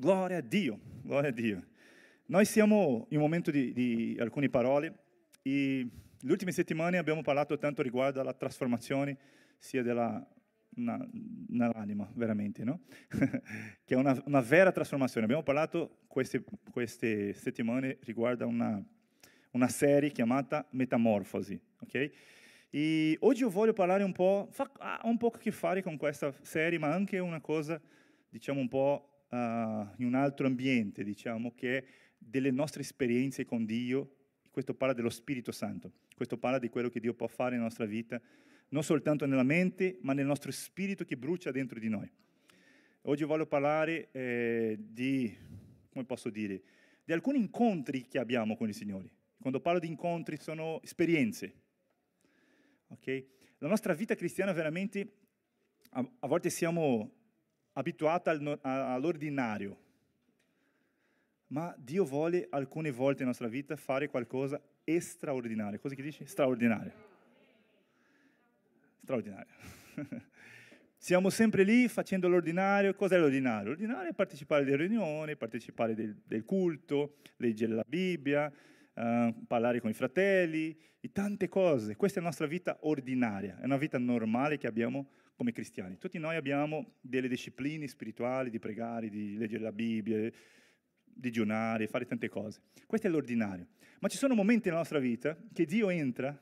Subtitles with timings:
[0.00, 1.62] Gloria a Dio, gloria a Dio.
[2.28, 4.94] Noi siamo in un momento di, di alcune parole
[5.42, 5.86] e
[6.18, 9.18] le ultime settimane abbiamo parlato tanto riguardo alla trasformazione
[9.58, 10.26] sia della,
[10.76, 11.06] una,
[11.48, 12.80] nell'anima, veramente, no?
[13.84, 15.26] che è una, una, vera trasformazione.
[15.26, 18.82] Abbiamo parlato queste, queste settimane riguardo una,
[19.50, 22.10] una serie chiamata Metamorfosi, ok?
[22.70, 24.48] E oggi io voglio parlare un po',
[24.78, 27.78] ha un po' a che fare con questa serie, ma anche una cosa,
[28.30, 29.36] diciamo un po' uh,
[29.96, 31.84] in un altro ambiente, diciamo, che è
[32.16, 34.16] delle nostre esperienze con Dio.
[34.50, 37.86] Questo parla dello Spirito Santo, questo parla di quello che Dio può fare nella nostra
[37.86, 38.20] vita,
[38.70, 42.10] non soltanto nella mente, ma nel nostro spirito che brucia dentro di noi.
[43.02, 45.34] Oggi voglio parlare eh, di,
[45.88, 46.62] come posso dire,
[47.04, 49.10] di alcuni incontri che abbiamo con il Signore.
[49.40, 51.54] Quando parlo di incontri sono esperienze.
[52.88, 53.26] Okay?
[53.58, 55.12] La nostra vita cristiana veramente,
[55.92, 57.19] a, a volte siamo
[57.72, 58.30] abituata
[58.62, 59.78] all'ordinario,
[61.48, 64.60] ma Dio vuole alcune volte nella nostra vita fare qualcosa
[64.98, 65.78] straordinario.
[65.78, 66.26] Cosa che dice?
[66.26, 66.92] Straordinario.
[69.02, 69.52] Straordinario.
[70.96, 72.94] Siamo sempre lì facendo l'ordinario.
[72.94, 73.68] Cos'è l'ordinario?
[73.68, 78.52] L'ordinario è partecipare alle riunioni, partecipare del, del culto, leggere la Bibbia,
[78.94, 80.76] uh, parlare con i fratelli,
[81.12, 81.96] tante cose.
[81.96, 85.08] Questa è la nostra vita ordinaria, è una vita normale che abbiamo
[85.40, 85.96] come cristiani.
[85.96, 90.30] Tutti noi abbiamo delle discipline spirituali, di pregare, di leggere la Bibbia,
[91.02, 92.60] di giunare, fare tante cose.
[92.84, 93.68] Questo è l'ordinario.
[94.00, 96.38] Ma ci sono momenti nella nostra vita che Dio entra,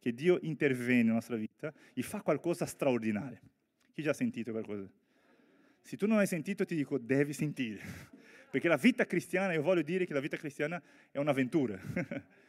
[0.00, 3.38] che Dio interviene nella nostra vita e fa qualcosa di straordinario.
[3.92, 4.90] Chi già ha sentito qualcosa?
[5.82, 7.78] Se tu non hai sentito ti dico devi sentire.
[8.50, 11.78] Perché la vita cristiana, io voglio dire che la vita cristiana è un'avventura.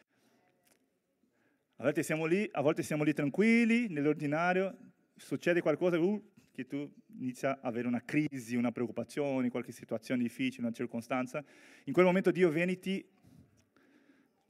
[1.80, 4.76] A volte siamo lì, a volte siamo lì tranquilli, nell'ordinario,
[5.18, 10.66] succede qualcosa uh, che tu inizi a avere una crisi, una preoccupazione, qualche situazione difficile,
[10.66, 11.44] una circostanza,
[11.84, 13.06] in quel momento Dio viene e ti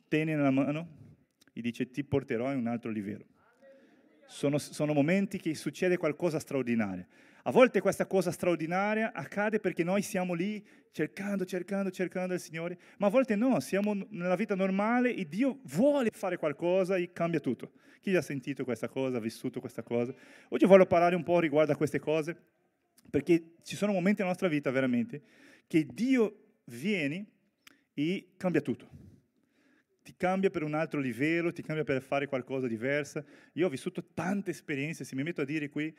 [0.07, 0.87] tiene nella mano
[1.51, 3.25] e dice ti porterò in un altro livello.
[4.27, 7.05] Sono, sono momenti che succede qualcosa straordinario.
[7.43, 10.61] A volte questa cosa straordinaria accade perché noi siamo lì
[10.91, 15.59] cercando, cercando, cercando il Signore, ma a volte no, siamo nella vita normale e Dio
[15.63, 17.71] vuole fare qualcosa e cambia tutto.
[18.01, 20.13] Chi ha sentito questa cosa, ha vissuto questa cosa?
[20.49, 22.35] Oggi voglio parlare un po' riguardo a queste cose,
[23.09, 25.21] perché ci sono momenti nella nostra vita veramente
[25.67, 27.27] che Dio viene
[27.93, 29.06] e cambia tutto.
[30.07, 33.25] Ti cambia per un altro livello, ti cambia per fare qualcosa di diverso.
[33.55, 35.93] Io ho vissuto tante esperienze, se mi metto a dire qui,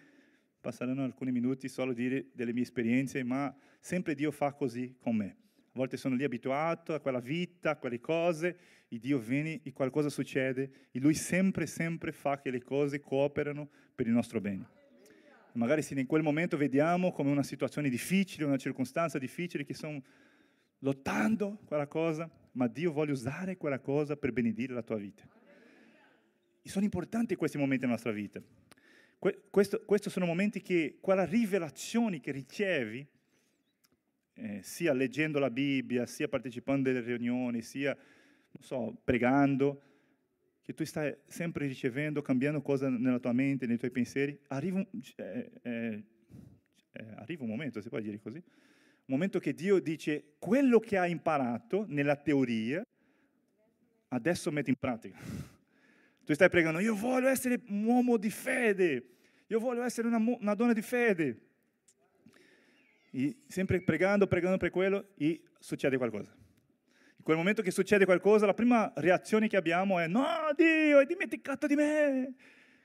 [0.63, 5.15] passeranno alcuni minuti solo a dire delle mie esperienze, ma sempre Dio fa così con
[5.15, 5.27] me.
[5.27, 8.57] A volte sono lì abituato a quella vita, a quelle cose,
[8.89, 13.69] e Dio viene e qualcosa succede, e Lui sempre, sempre fa che le cose cooperano
[13.95, 14.67] per il nostro bene.
[15.53, 20.03] Magari se in quel momento vediamo come una situazione difficile, una circostanza difficile, che sono
[20.81, 25.27] lottando quella cosa, ma Dio vuole usare quella cosa per benedire la tua vita.
[26.63, 28.43] E sono importanti questi momenti nella nostra vita.
[29.51, 33.07] Questo, questi sono momenti che quella rivelazione che ricevi,
[34.35, 37.97] eh, sia leggendo la Bibbia, sia partecipando alle riunioni, sia,
[38.61, 39.83] so, pregando,
[40.63, 44.87] che tu stai sempre ricevendo, cambiando cose nella tua mente, nei tuoi pensieri, arriva un,
[45.17, 46.05] eh, eh,
[46.93, 48.43] eh, arriva un momento, si può dire così,
[49.09, 52.83] momento che Dio dice quello che hai imparato nella teoria,
[54.09, 55.19] adesso metti in pratica.
[56.25, 59.09] Tu stai pregando, io voglio essere un uomo di fede,
[59.47, 61.41] io voglio essere una, una donna di fede.
[63.11, 66.37] E sempre pregando, pregando per quello, e succede qualcosa.
[67.17, 71.07] In quel momento che succede qualcosa, la prima reazione che abbiamo è, no Dio, hai
[71.07, 72.35] dimenticato di me,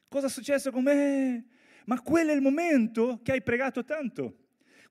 [0.08, 1.46] cosa è successo con me?
[1.86, 4.43] Ma quello è il momento che hai pregato tanto.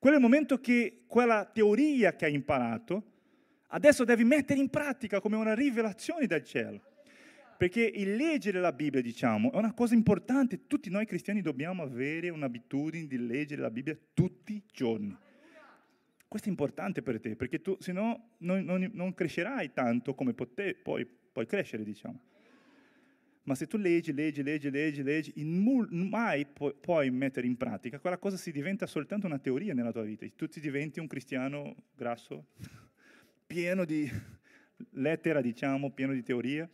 [0.02, 3.04] Quello è il momento che quella teoria che hai imparato,
[3.68, 6.80] adesso devi mettere in pratica come una rivelazione dal cielo.
[7.56, 10.66] Perché il leggere la Bibbia, diciamo, è una cosa importante.
[10.66, 15.16] Tutti noi cristiani dobbiamo avere un'abitudine di leggere la Bibbia tutti i giorni.
[16.26, 20.34] Questo è importante per te, perché tu, se no, non, non, non crescerai tanto come
[20.34, 22.18] pote, puoi, puoi crescere, diciamo.
[23.44, 28.18] Ma se tu leggi, leggi, leggi, leggi, leggi, mai pu- puoi mettere in pratica, quella
[28.18, 30.26] cosa si diventa soltanto una teoria nella tua vita.
[30.36, 32.46] Tu ti diventi un cristiano grasso,
[33.46, 34.08] pieno di
[34.90, 36.68] lettera, diciamo, pieno di teoria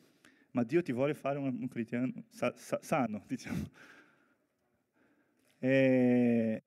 [0.52, 3.70] ma Dio ti vuole fare un, un cristiano sa, sa, sano, diciamo,
[5.58, 6.62] eh,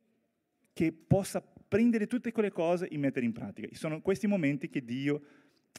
[0.72, 3.68] che possa prendere tutte quelle cose e mettere in pratica.
[3.68, 5.22] E sono questi momenti che Dio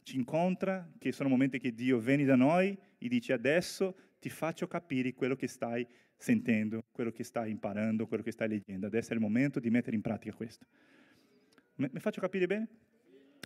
[0.02, 4.69] ci incontra, che sono momenti che Dio viene da noi e dice adesso ti faccio
[4.69, 5.84] capire quello che stai
[6.16, 8.86] sentendo, quello che stai imparando, quello che stai leggendo.
[8.86, 10.64] Adesso è il momento di mettere in pratica questo.
[11.74, 12.69] Mi faccio capire bene?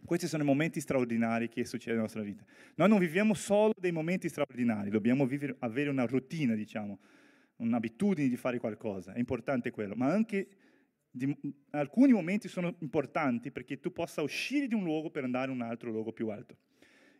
[0.05, 2.44] Questi sono i momenti straordinari che succedono nella nostra vita.
[2.75, 6.99] Noi non viviamo solo dei momenti straordinari, dobbiamo vivere, avere una routine, diciamo,
[7.56, 10.46] un'abitudine di fare qualcosa, è importante quello, ma anche
[11.11, 11.34] di,
[11.70, 15.62] alcuni momenti sono importanti perché tu possa uscire di un luogo per andare in un
[15.62, 16.58] altro luogo più alto.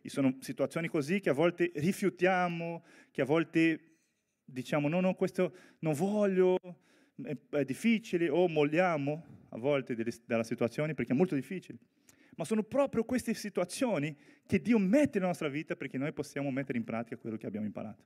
[0.06, 3.97] E sono situazioni così che a volte rifiutiamo, che a volte
[4.44, 6.56] diciamo no, no, questo non voglio,
[7.50, 11.79] è, difficile, o molliamo a volte delle, della situazione perché è molto difficile.
[12.37, 14.17] Ma sono proprio queste situazioni
[14.47, 17.67] che Dio mette nella nostra vita perché noi possiamo mettere in pratica quello che abbiamo
[17.67, 18.05] imparato.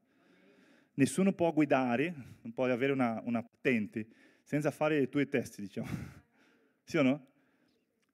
[0.94, 4.06] Nessuno può guidare, non può avere una, una patente
[4.42, 5.86] senza fare i tuoi test, diciamo.
[6.82, 7.26] sì o no?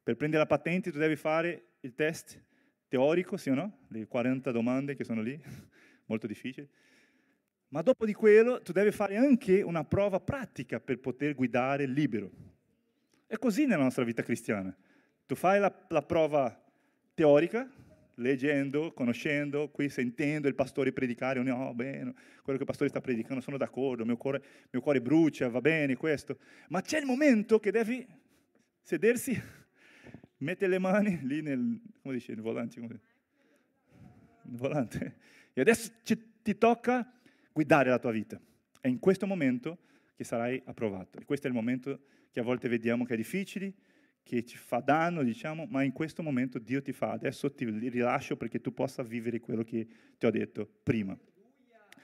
[0.02, 2.45] Per prendere la patente tu devi fare il test
[2.88, 3.78] teorico, sì o no?
[3.88, 5.38] Le 40 domande che sono lì,
[6.06, 6.68] molto difficili.
[7.68, 12.30] Ma dopo di quello tu devi fare anche una prova pratica per poter guidare libero.
[13.26, 14.74] È così nella nostra vita cristiana.
[15.26, 16.64] Tu fai la, la prova
[17.12, 17.68] teorica,
[18.16, 23.40] leggendo, conoscendo, qui sentendo il pastore predicare, no, bene, quello che il pastore sta predicando,
[23.40, 26.38] sono d'accordo, mio cuore, mio cuore brucia, va bene questo.
[26.68, 28.06] Ma c'è il momento che devi
[28.80, 29.38] sedersi,
[30.38, 33.00] mettere le mani lì nel, come dice, nel volante, come,
[34.42, 35.16] nel volante.
[35.52, 37.10] E adesso ci, ti tocca
[37.52, 38.40] guidare la tua vita.
[38.80, 39.78] È in questo momento
[40.14, 41.18] che sarai approvato.
[41.18, 42.00] E questo è il momento
[42.30, 43.72] che a volte vediamo che è difficile,
[44.22, 48.36] che ci fa danno, diciamo, ma in questo momento Dio ti fa, adesso ti rilascio
[48.36, 49.86] perché tu possa vivere quello che
[50.18, 51.16] ti ho detto prima.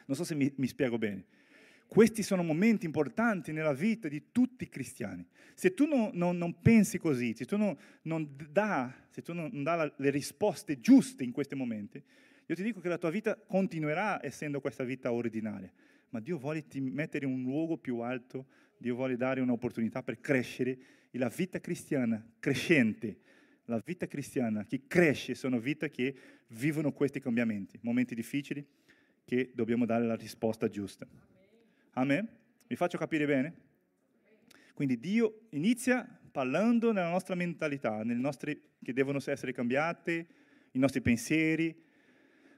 [0.06, 1.24] Non so se mi, mi spiego bene.
[1.92, 5.26] Questi sono momenti importanti nella vita di tutti i cristiani.
[5.52, 10.80] Se tu non, non, non pensi così, se tu non, non dà, se le risposte
[10.80, 12.02] giuste in questi momenti,
[12.46, 15.70] io ti dico che la tua vita continuerà essendo questa vita ordinaria,
[16.08, 18.46] ma Dio vuole ti mettere in un luogo più alto,
[18.78, 20.78] Dio vuole dare un'opportunità per crescere
[21.10, 23.18] e la vita cristiana crescente,
[23.66, 26.14] la vita cristiana che cresce, sono vite che
[26.46, 28.66] vivono questi cambiamenti, momenti difficili
[29.26, 31.06] che dobbiamo dare la risposta giusta.
[31.94, 32.26] Amen?
[32.68, 33.54] Mi faccio capire bene?
[34.72, 40.26] Quindi Dio inizia parlando nella nostra mentalità, nostri, che devono essere cambiate,
[40.72, 41.74] i nostri pensieri,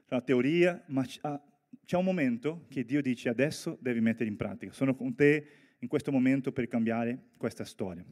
[0.07, 4.71] la teoria, ma c'è un momento che Dio dice adesso devi mettere in pratica.
[4.71, 5.47] Sono con te
[5.79, 8.05] in questo momento per cambiare questa storia.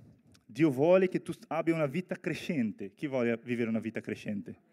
[0.46, 2.94] Dio vuole che tu abbia una vita crescente.
[2.94, 4.72] Chi vuole vivere una vita crescente?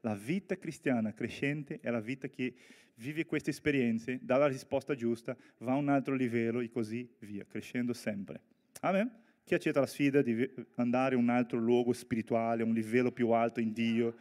[0.00, 2.54] La vita cristiana crescente è la vita che
[2.98, 7.44] vive queste esperienze, dà la risposta giusta, va a un altro livello e così via,
[7.44, 8.40] crescendo sempre.
[8.80, 9.10] Amen?
[9.44, 13.30] Chi accetta la sfida di andare a un altro luogo spirituale, a un livello più
[13.30, 14.16] alto in Dio?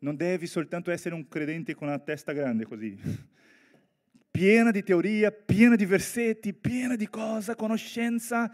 [0.00, 2.98] Non devi soltanto essere un credente con una testa grande così,
[4.30, 8.52] piena di teoria, piena di versetti, piena di cosa, conoscenza,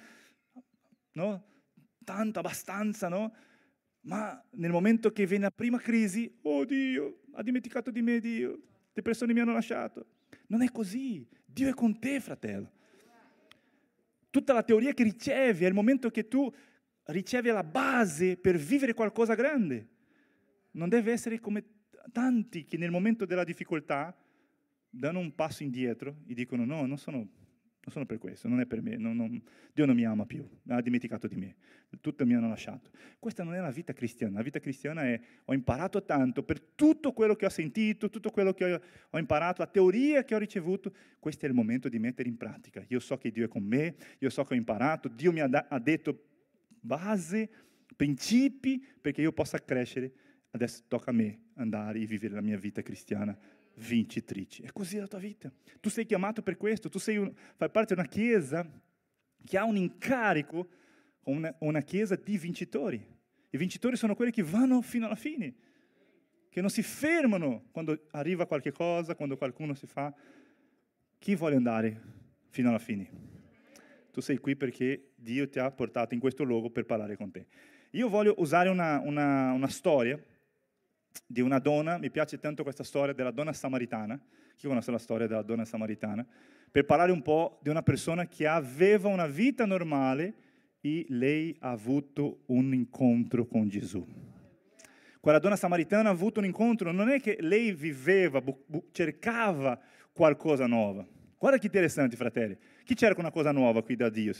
[1.12, 1.44] no?
[2.04, 3.32] Tanto, abbastanza, no?
[4.02, 8.58] Ma nel momento che viene la prima crisi, oh Dio, ha dimenticato di me Dio,
[8.92, 10.06] le persone mi hanno lasciato.
[10.46, 12.70] Non è così, Dio è con te, fratello.
[14.30, 16.52] Tutta la teoria che ricevi è il momento che tu
[17.04, 19.88] ricevi la base per vivere qualcosa grande.
[20.72, 21.64] Non deve essere come
[22.12, 24.16] tanti che nel momento della difficoltà
[24.88, 27.28] danno un passo indietro e dicono no, non sono
[27.82, 29.42] non sono per questo, non è per me, non, non,
[29.72, 31.56] Dio non mi ama più, ha dimenticato di me,
[32.02, 32.90] tutto mi hanno lasciato.
[33.18, 37.12] Questa non è la vita cristiana, la vita cristiana è ho imparato tanto per tutto
[37.12, 40.92] quello che ho sentito, tutto quello che ho, ho imparato, la teoria che ho ricevuto,
[41.18, 42.84] questo è il momento di mettere in pratica.
[42.88, 45.48] Io so che Dio è con me, io so che ho imparato, Dio mi ha,
[45.48, 46.26] da, ha detto
[46.80, 47.48] base,
[47.96, 50.12] principi perché io possa crescere,
[50.50, 53.36] adesso tocca a me andare e vivere la mia vita cristiana
[53.80, 54.62] vincitrici.
[54.62, 55.50] È così la tua vita.
[55.80, 58.68] Tu sei chiamato per questo, tu un, fai parte di una chiesa
[59.44, 60.68] che ha un incarico,
[61.24, 63.04] una, una chiesa di vincitori.
[63.50, 65.54] I vincitori sono quelli che vanno fino alla fine,
[66.48, 70.14] che non si fermano quando arriva qualche cosa, quando qualcuno si fa.
[71.18, 72.00] Chi vuole andare
[72.50, 73.28] fino alla fine?
[74.12, 77.46] Tu sei qui perché Dio ti ha portato in questo luogo per parlare con te.
[77.92, 80.22] Io voglio usare una, una, una storia
[81.26, 84.20] di una donna, mi piace tanto questa storia della donna samaritana,
[84.56, 86.26] chi conosce la storia della donna samaritana,
[86.70, 90.34] per parlare un po' di una persona che aveva una vita normale
[90.80, 94.06] e lei ha avuto un incontro con Gesù.
[95.20, 99.78] Quella donna samaritana ha avuto un incontro, non è che lei viveva, bu- bu- cercava
[100.12, 101.06] qualcosa nuovo.
[101.36, 102.56] Guarda che interessante, fratelli.
[102.84, 104.32] Chi cerca una cosa nuova qui da Dio?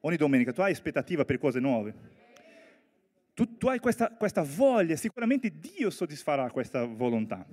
[0.00, 1.94] Ogni domenica tu hai aspettativa per cose nuove?
[3.34, 7.46] Tu, tu hai questa, questa voglia, sicuramente Dio soddisfarà questa volontà.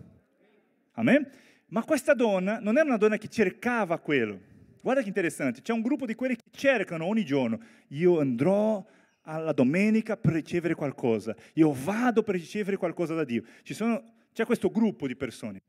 [0.94, 1.30] Amen?
[1.68, 4.40] Ma questa donna non era una donna che cercava quello.
[4.82, 7.60] Guarda che interessante, c'è un gruppo di quelli che cercano ogni giorno.
[7.90, 8.86] Io andrò
[9.22, 13.44] alla domenica per ricevere qualcosa, io vado per ricevere qualcosa da Dio.
[13.64, 15.62] Sono, c'è questo gruppo di persone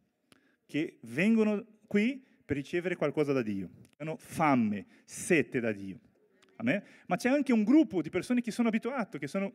[0.67, 5.99] che vengono qui per ricevere qualcosa da Dio, hanno fame, sete da Dio.
[6.57, 6.83] Amen?
[7.07, 9.52] Ma c'è anche un gruppo di persone che sono abituate, che sono,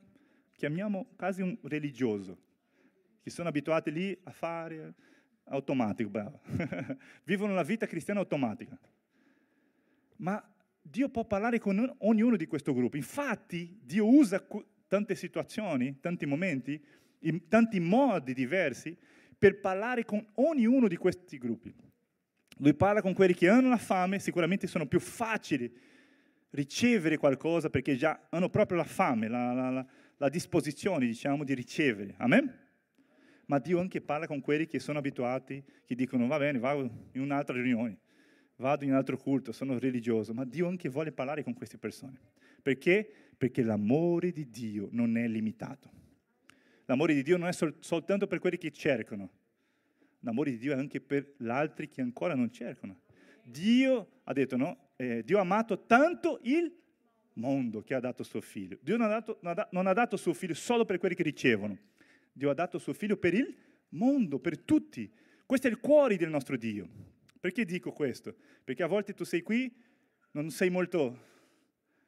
[0.56, 2.38] chiamiamo quasi un religioso,
[3.22, 4.94] che sono abituati lì a fare
[5.46, 6.42] automatico, bravo.
[7.24, 8.78] Vivono la vita cristiana automatica.
[10.18, 10.44] Ma
[10.82, 12.96] Dio può parlare con ognuno di questo gruppo.
[12.96, 14.46] Infatti, Dio usa
[14.88, 16.84] tante situazioni, tanti momenti,
[17.20, 18.96] in tanti modi diversi
[19.38, 21.74] per parlare con ognuno di questi gruppi.
[22.58, 25.72] Lui parla con quelli che hanno la fame, sicuramente sono più facili
[26.52, 29.86] ricevere qualcosa perché già hanno proprio la fame, la, la, la,
[30.18, 32.16] la disposizione, diciamo, di ricevere.
[32.18, 32.64] Amen?
[33.48, 37.22] Ma Dio anche parla con quelli che sono abituati, che dicono va bene, vado in
[37.22, 38.00] un'altra riunione
[38.58, 42.20] vado in un altro culto, sono religioso, ma Dio anche vuole parlare con queste persone.
[42.62, 43.10] Perché?
[43.38, 45.92] Perché l'amore di Dio non è limitato.
[46.86, 49.30] L'amore di Dio non è sol- soltanto per quelli che cercano,
[50.20, 53.02] l'amore di Dio è anche per gli altri che ancora non cercano.
[53.44, 54.90] Dio ha detto, no?
[54.96, 56.74] Eh, Dio ha amato tanto il
[57.36, 58.78] mondo che ha dato suo figlio.
[58.82, 59.40] Dio non ha dato,
[59.72, 61.78] non, ha, dato suo figlio solo per quelli che ricevono,
[62.32, 63.56] Dio ha dato suo figlio per il
[63.90, 65.12] mondo, per tutti.
[65.46, 66.88] Questo è il cuore del nostro Dio.
[67.40, 68.36] Perché dico questo?
[68.64, 69.72] Perché a volte tu sei qui,
[70.32, 71.20] non sei molto,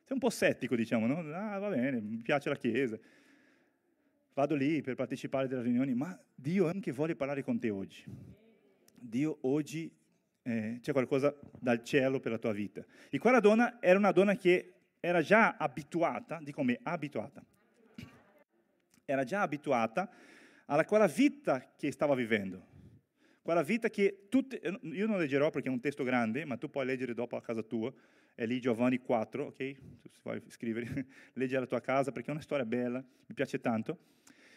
[0.04, 1.20] sei un po' settico, diciamo, no?
[1.34, 2.98] Ah, va bene, mi piace la Chiesa,
[4.34, 8.04] vado lì per partecipare delle riunioni, ma Dio anche vuole parlare con te oggi.
[8.96, 9.92] Dio oggi
[10.42, 12.84] eh, c'è qualcosa dal cielo per la tua vita.
[13.10, 14.77] E quella donna era una donna che
[15.08, 17.44] era già abituata, dico me, abituata,
[19.06, 20.10] era già abituata
[20.66, 22.76] alla quella vita che stava vivendo
[23.48, 26.86] quella vita che tutte, io non leggerò perché è un testo grande, ma tu puoi
[26.86, 27.90] leggere dopo a casa tua,
[28.36, 29.56] è lì Giovanni 4, ok?
[29.56, 34.00] Se vuoi scrivere, leggi alla tua casa perché è una storia bella, mi piace tanto.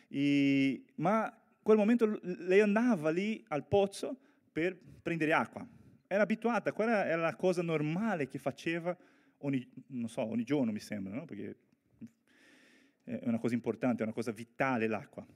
[0.09, 4.19] E, ma in quel momento lei andava lì al pozzo
[4.51, 5.65] per prendere acqua.
[6.09, 8.97] Era abituata, quella era la cosa normale che faceva
[9.41, 9.69] ogni,
[10.07, 11.25] so, ogni giorno, mi sembra, no?
[11.25, 11.57] perché
[13.05, 15.27] è una cosa importante, è una cosa vitale l'acqua.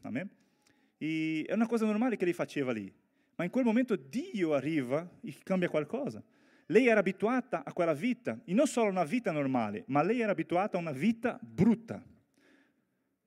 [0.96, 2.92] È una cosa normale che lei faceva lì.
[3.36, 6.22] Ma in quel momento Dio arriva e cambia qualcosa.
[6.66, 10.32] Lei era abituata a quella vita, e non solo una vita normale, ma lei era
[10.32, 12.02] abituata a una vita brutta.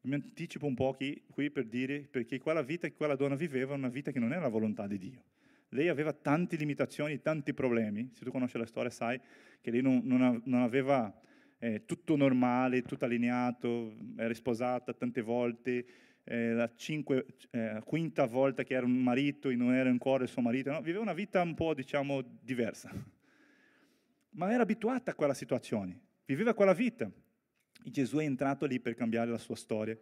[0.02, 3.74] Mi anticipo un po' qui, qui per dire perché quella vita che quella donna viveva
[3.74, 5.24] è una vita che non era la volontà di Dio.
[5.70, 8.10] Lei aveva tante limitazioni, tanti problemi.
[8.14, 9.20] Se tu conosci la storia sai
[9.60, 11.14] che lei non, non, non aveva
[11.60, 15.86] eh, tutto normale, tutto allineato, era sposata tante volte,
[16.24, 20.30] eh, la cinque, eh, quinta volta che era un marito e non era ancora il
[20.30, 20.82] suo marito, no?
[20.82, 22.92] viveva una vita un po' diciamo diversa,
[24.32, 27.10] ma era abituata a quella situazione, viveva quella vita.
[27.84, 29.98] E Gesù è entrato lì per cambiare la sua storia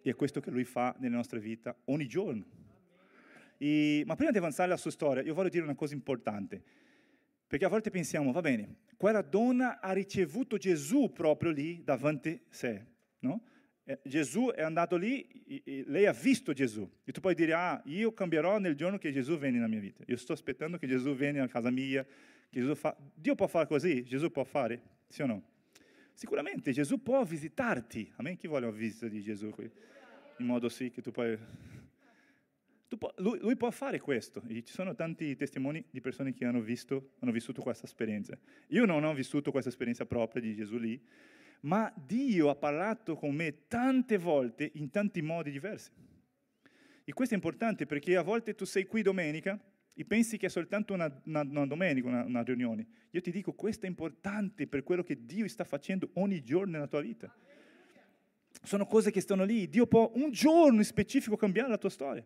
[0.00, 2.67] e è questo che lui fa nelle nostre vite ogni giorno.
[3.58, 6.62] E, ma prima di avanzare la sua storia, io voglio dire una cosa importante,
[7.46, 12.54] perché a volte pensiamo, va bene, quella donna ha ricevuto Gesù proprio lì davanti a
[12.54, 12.84] sé,
[13.20, 13.42] no?
[13.84, 15.26] Eh, Gesù è andato lì,
[15.64, 16.86] e lei ha visto Gesù.
[17.04, 20.04] E tu puoi dire, ah, io cambierò nel giorno che Gesù viene nella mia vita.
[20.06, 22.06] Io sto aspettando che Gesù viene a casa mia.
[22.74, 22.94] Fa...
[23.14, 24.04] Dio può fare così?
[24.04, 24.82] Gesù può fare?
[25.08, 25.42] Sì o no?
[26.12, 28.12] Sicuramente Gesù può visitarti.
[28.16, 29.70] A me chi vuole una visita di Gesù qui?
[30.36, 31.38] In modo sì che tu puoi...
[32.96, 33.12] Può...
[33.18, 34.42] lui, lui, può fare questo.
[34.46, 38.38] E ci sono tanti testimoni di persone che hanno, visto, hanno vissuto questa esperienza.
[38.68, 41.00] Io non ho vissuto questa esperienza propria di Gesù lì,
[41.60, 45.90] ma Dio ha parlato con me tante volte in tanti modi diversi.
[47.04, 49.58] E questo è importante perché a volte tu sei qui domenica
[49.94, 52.86] e pensi che è soltanto una, una, una domenica, una, una, riunione.
[53.10, 56.86] Io ti dico, questo è importante per quello che Dio sta facendo ogni giorno nella
[56.86, 57.34] tua vita.
[58.62, 59.68] Sono cose che stanno lì.
[59.68, 62.24] Dio può un giorno in specifico cambiare la tua storia.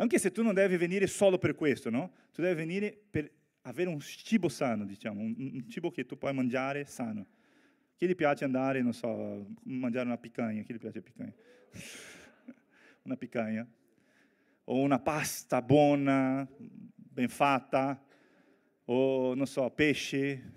[0.00, 2.12] Anche se tu non devi venire solo per questo, no?
[2.32, 3.30] Tu devi venire per
[3.62, 7.26] avere un cibo sano, diciamo, un, un cibo che tu puoi mangiare sano.
[7.96, 10.62] Chi gli piace andare, non so, mangiare una picanha?
[10.62, 11.34] Chi gli piace picanha?
[13.04, 13.68] una picanha.
[14.64, 18.02] O una pasta buona, ben fatta.
[18.86, 20.52] O, non so, pesce.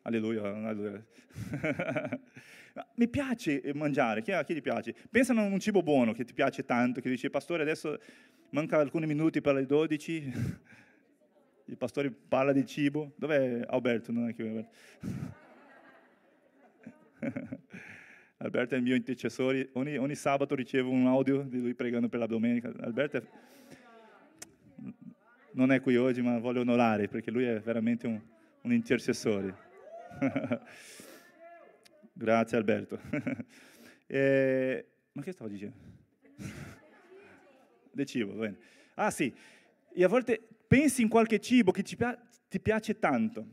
[0.00, 1.04] Alleluia, alleluia.
[2.94, 4.94] Mi piace mangiare, chi, chi gli piace?
[5.10, 7.98] Pensa a un cibo buono che ti piace tanto, che dice, pastore, adesso
[8.50, 10.32] manca alcuni minuti per le 12.
[11.66, 13.12] Il pastore parla di cibo.
[13.16, 14.10] Dov'è Alberto?
[14.12, 14.68] Non è qui Alberto.
[18.42, 22.20] Alberto è il mio intercessore, ogni, ogni, sabato ricevo un audio di lui pregando per
[22.20, 22.72] la domenica.
[22.80, 23.22] Alberto è,
[25.52, 28.18] non è qui oggi, ma voglio onorare perché lui è veramente un,
[28.62, 29.54] un intercessore.
[32.20, 33.00] Grazie Alberto.
[34.06, 35.74] eh, ma che stavo dicendo?
[37.90, 38.58] Del cibo, bene.
[38.96, 39.34] Ah sì,
[39.90, 41.96] e a volte pensi in qualche cibo che ti,
[42.46, 43.46] ti piace tanto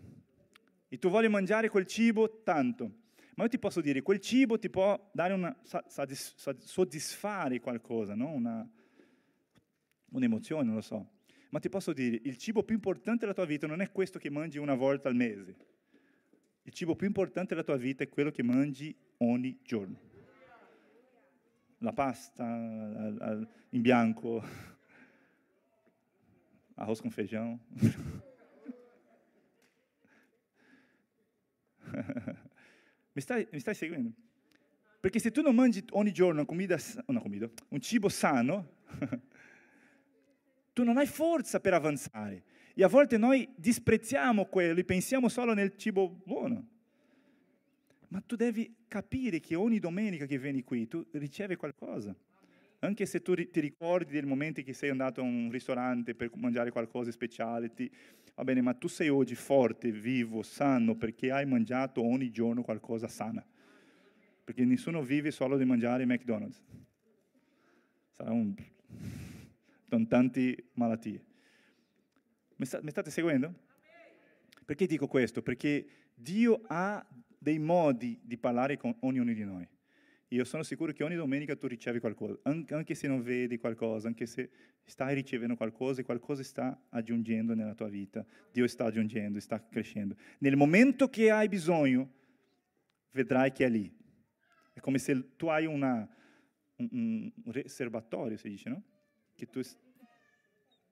[0.90, 2.92] e tu vuoi mangiare quel cibo tanto,
[3.36, 5.56] ma io ti posso dire, quel cibo ti può dare una,
[6.58, 8.32] soddisfare qualcosa, no?
[8.32, 8.70] una,
[10.10, 11.12] un'emozione, non lo so.
[11.52, 14.30] Ma ti posso dire, il cibo più importante della tua vita non è questo che
[14.30, 15.56] mangi una volta al mese.
[16.68, 19.98] Il cibo più importante della tua vita è quello che mangi ogni giorno.
[21.78, 24.44] La pasta in bianco,
[26.76, 27.58] arroz com feijão.
[33.14, 34.12] mi, stai, mi stai seguendo?
[35.00, 38.82] Perché se tu non mangi ogni giorno una comida, una comida, un cibo sano,
[40.74, 42.47] tu non hai forza per avanzare.
[42.80, 46.68] E a volte noi disprezziamo quello e pensiamo solo nel cibo buono.
[48.10, 52.16] Ma tu devi capire che ogni domenica che vieni qui tu ricevi qualcosa.
[52.82, 56.70] Anche se tu ti ricordi del momento che sei andato a un ristorante per mangiare
[56.70, 57.90] qualcosa di speciale, ti...
[58.36, 63.08] va bene, ma tu sei oggi forte, vivo, sano, perché hai mangiato ogni giorno qualcosa
[63.08, 63.44] sana.
[64.44, 66.64] Perché nessuno vive solo di mangiare McDonald's.
[68.12, 68.54] Sarà un...
[69.90, 71.27] con tante malattie.
[72.58, 73.54] Mi, sta, mi state seguendo?
[74.66, 75.42] Perché dico questo?
[75.42, 77.06] Perché Dio ha
[77.38, 79.68] dei modi di parlare con ognuno di noi.
[80.32, 84.26] Io sono sicuro che ogni domenica tu ricevi qualcosa, anche se non vedi qualcosa, anche
[84.26, 84.50] se
[84.84, 88.26] stai ricevendo qualcosa e qualcosa sta aggiungendo nella tua vita.
[88.52, 90.16] Dio sta aggiungendo, sta crescendo.
[90.40, 92.12] Nel momento che hai bisogno,
[93.12, 93.96] vedrai che è lì.
[94.74, 96.08] È come se tu hai una,
[96.76, 98.84] un, un riservatorio, si dice, no?
[99.34, 99.62] Che tu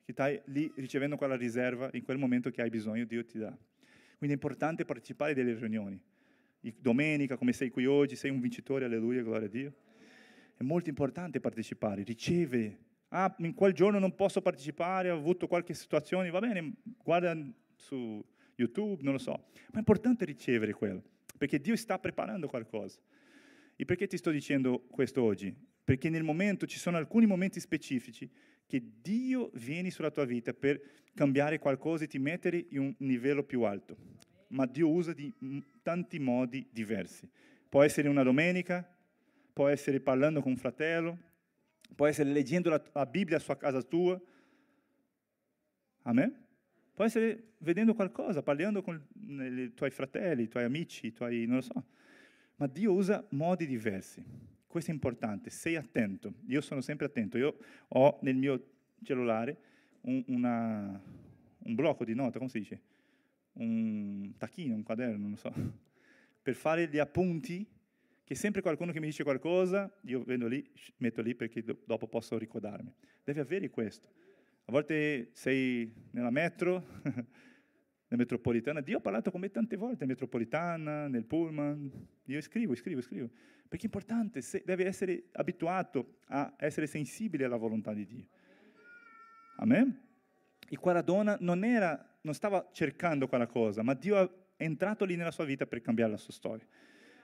[0.05, 3.57] che stai lì ricevendo quella riserva, in quel momento che hai bisogno, Dio ti dà.
[4.17, 6.00] Quindi è importante partecipare delle riunioni
[6.79, 9.74] domenica, come sei qui oggi, sei un vincitore, alleluia, gloria a Dio.
[10.55, 12.79] È molto importante partecipare, riceve.
[13.09, 17.35] Ah, in quel giorno non posso partecipare, ho avuto qualche situazione, va bene, guarda
[17.75, 18.24] su
[18.55, 19.31] YouTube, non lo so.
[19.31, 21.03] Ma è importante ricevere quello,
[21.37, 23.00] perché Dio sta preparando qualcosa.
[23.75, 25.53] E perché ti sto dicendo questo oggi?
[25.83, 28.29] Perché nel momento, ci sono alcuni momenti specifici
[28.66, 30.82] che Dio viene sulla tua vita per
[31.14, 33.96] cambiare qualcosa e ti mettere in un livello più alto
[34.56, 35.32] ma Dio usa di
[35.82, 37.30] tanti modi diversi.
[37.68, 38.88] Può essere una domenica,
[39.51, 41.18] può essere parlando con un fratello,
[41.96, 44.20] può essere leggendo la, la Bibbia a casa tua.
[46.04, 46.44] Amen?
[46.94, 51.58] Può essere vedendo qualcosa, parlando con i tuoi fratelli, i tuoi amici, i tuoi, non
[51.58, 51.86] lo so.
[52.56, 54.24] Ma Dio usa modi diversi.
[54.75, 56.33] Questo è importante, sei attento.
[56.48, 57.38] Io sono sempre attento.
[57.38, 57.55] Io
[57.88, 58.72] ho nel mio
[59.03, 59.57] cellulare
[60.01, 61.01] un, una,
[61.59, 62.81] un blocco di nota, come si dice?
[63.53, 65.50] un tacchino, un quaderno, non so,
[66.44, 67.66] per fare gli appunti,
[68.22, 72.09] che sempre qualcuno che mi dice qualcosa, io vendo lì, metto lì perché do- dopo
[72.09, 72.94] posso ricordarmi.
[73.24, 74.09] Deve avere questo.
[74.66, 76.85] A volte sei nella metro,
[78.16, 81.92] nella metropolitana, Dio ha parlato con me tante volte, in metropolitana, nel pullman,
[82.25, 83.30] io scrivo, scrivo, scrivo,
[83.68, 88.28] perché è importante, deve essere abituato a essere sensibile alla volontà di Dio.
[89.58, 90.01] Amen?
[90.68, 95.16] E quella donna non era non stava cercando quella cosa, ma Dio è entrato lì
[95.16, 96.66] nella sua vita per cambiare la sua storia.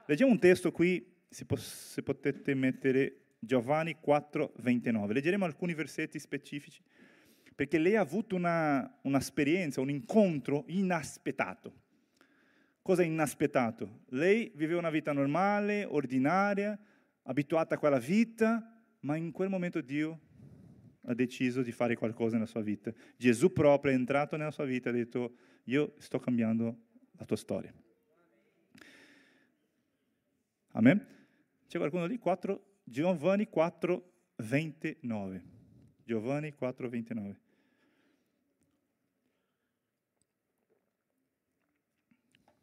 [0.05, 5.13] Leggiamo un testo qui, se, se potete mettere Giovanni 4, 29.
[5.13, 6.83] Leggeremo alcuni versetti specifici,
[7.55, 11.79] perché lei ha avuto una, un'esperienza, un incontro inaspettato.
[12.81, 14.01] Cosa inaspettato?
[14.09, 16.79] Lei viveva una vita normale, ordinaria,
[17.23, 20.19] abituata a quella vita, ma in quel momento Dio
[21.05, 22.91] ha deciso di fare qualcosa nella sua vita.
[23.17, 25.35] Gesù proprio è entrato nella sua vita e ha detto,
[25.65, 26.77] io sto cambiando
[27.17, 27.73] la tua storia.
[30.73, 31.05] Amen?
[31.67, 32.17] C'è qualcuno lì?
[32.17, 35.43] 4, Giovanni 4, 29.
[36.11, 37.39] Giovanni 4, 29.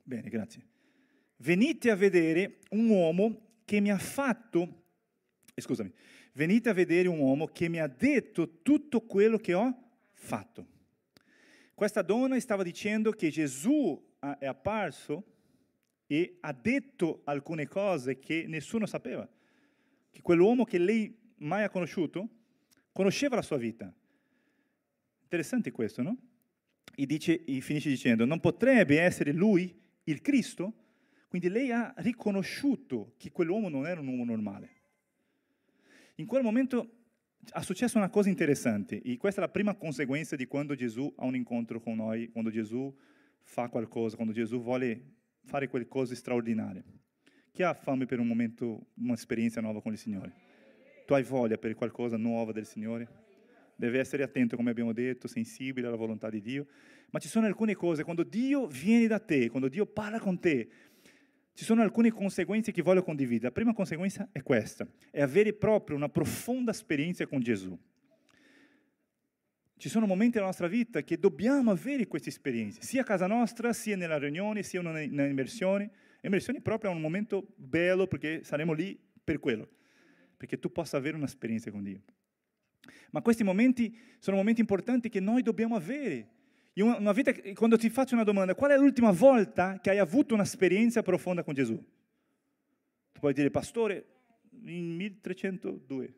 [0.02, 0.66] Bene, grazie.
[1.36, 4.82] Venite a vedere un uomo che mi ha fatto,
[5.54, 5.90] eh, scusami,
[6.34, 10.66] venite a vedere un uomo che mi ha detto tutto quello che ho fatto.
[11.72, 13.98] Questa donna stava dicendo che Gesù
[14.38, 15.24] è apparso
[16.06, 19.26] e ha detto alcune cose che nessuno sapeva,
[20.10, 22.36] che quell'uomo che lei mai ha conosciuto
[22.98, 23.94] conosceva la sua vita.
[25.22, 26.16] Interessante questo, no?
[26.96, 30.74] E, dice, e finisce dicendo, non potrebbe essere lui il Cristo?
[31.28, 34.70] Quindi lei ha riconosciuto che quell'uomo non era un uomo normale.
[36.16, 36.90] In quel momento
[37.50, 41.24] ha successo una cosa interessante e questa è la prima conseguenza di quando Gesù ha
[41.24, 42.92] un incontro con noi, quando Gesù
[43.42, 46.82] fa qualcosa, quando Gesù vuole fare qualcosa di straordinario.
[47.52, 50.47] Chi ha fame per un momento, un'esperienza nuova con il Signore?
[51.08, 53.08] Tu hai voglia per qualcosa nuova del Signore?
[53.74, 56.66] Deve essere attento, come abbiamo detto, sensibile alla volontà di Dio.
[57.08, 60.68] Ma ci sono alcune cose, quando Dio viene da te, quando Dio parla con te,
[61.54, 63.46] ci sono alcune conseguenze che voglio condividere.
[63.46, 67.74] La prima conseguenza è questa, è avere proprio una profonda esperienza con Gesù.
[69.78, 73.72] Ci sono momenti nella nostra vita che dobbiamo avere queste esperienze, sia a casa nostra,
[73.72, 75.90] sia nella riunione, sia nell'immersione.
[76.20, 79.70] L'immersione proprio è un momento bello perché saremo lì per quello,
[80.38, 82.00] perché tu possa avere un'esperienza con Dio.
[83.10, 86.36] Ma questi momenti sono momenti importanti che noi dobbiamo avere
[87.12, 91.42] vita, quando ti faccio una domanda, qual è l'ultima volta che hai avuto un'esperienza profonda
[91.42, 91.76] con Gesù?
[93.12, 94.06] Tu puoi dire, pastore,
[94.64, 96.14] in 1302.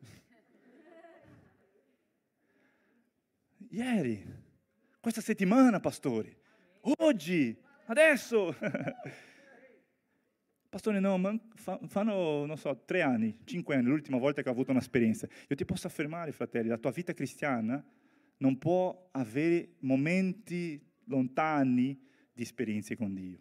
[3.69, 4.23] Ieri,
[4.99, 6.37] questa settimana, pastore,
[6.81, 8.55] oggi, adesso.
[10.71, 14.71] Pastore, no, ma fanno, non so, tre anni, cinque anni, l'ultima volta che ho avuto
[14.71, 15.27] un'esperienza.
[15.49, 17.83] Io ti posso affermare, fratelli, la tua vita cristiana
[18.37, 23.37] non può avere momenti lontani di esperienze con Dio.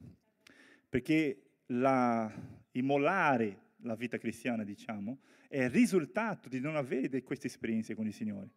[0.89, 2.29] Perché la,
[2.73, 8.13] immolare la vita cristiana, diciamo, è il risultato di non avere queste esperienze con il
[8.13, 8.49] Signore.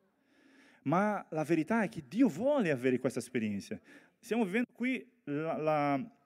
[0.86, 3.80] Ma la verità è che Dio vuole avere questa esperienza.
[4.18, 6.18] Stiamo vivendo qui la, la,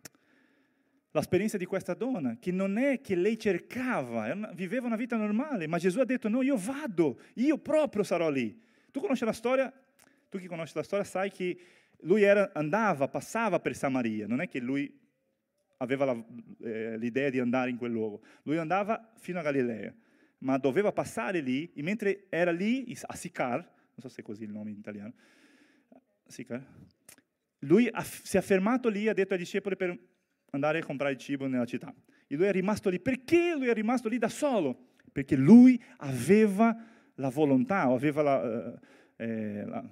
[1.17, 5.77] l'esperienza di questa donna, che non è che lei cercava, viveva una vita normale, ma
[5.77, 8.59] Gesù ha detto no, io vado, io proprio sarò lì.
[8.91, 9.71] Tu conosci la storia?
[10.29, 11.57] Tu che conosci la storia sai che
[12.01, 14.91] lui era, andava, passava per Samaria, non è che lui
[15.77, 16.25] aveva la,
[16.63, 19.93] eh, l'idea di andare in quel luogo, lui andava fino a Galilea,
[20.39, 24.43] ma doveva passare lì, e mentre era lì, a Sicar, non so se è così
[24.43, 25.13] il nome in italiano,
[26.25, 26.63] Sicar,
[27.61, 29.97] lui si è fermato lì e ha detto ai discepoli per
[30.51, 31.93] andare a comprare cibo nella città.
[32.27, 32.99] E lui è rimasto lì.
[32.99, 34.87] Perché lui è rimasto lì da solo?
[35.11, 36.75] Perché lui aveva
[37.15, 38.73] la volontà, aveva la,
[39.17, 39.83] eh, eh la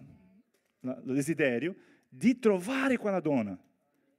[0.86, 1.76] il desiderio
[2.08, 3.58] di trovare quella donna.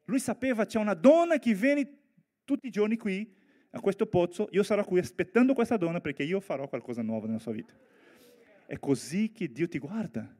[0.04, 1.98] Lui sapeva c'è una donna che viene
[2.44, 3.34] tutti i giorni qui,
[3.70, 7.26] a questo pozzo, io sarò qui aspettando questa donna perché io farò qualcosa di nuovo
[7.26, 7.74] nella sua vita.
[8.66, 10.34] È così che Dio ti guarda.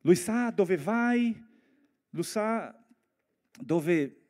[0.00, 1.40] Lui sa dove vai,
[2.10, 2.74] lui sa
[3.60, 4.21] dove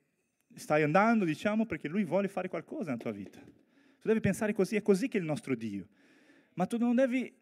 [0.55, 3.41] stai andando, diciamo, perché lui vuole fare qualcosa nella tua vita.
[3.41, 5.87] Tu devi pensare così, è così che è il nostro Dio.
[6.55, 7.33] Ma tu non devi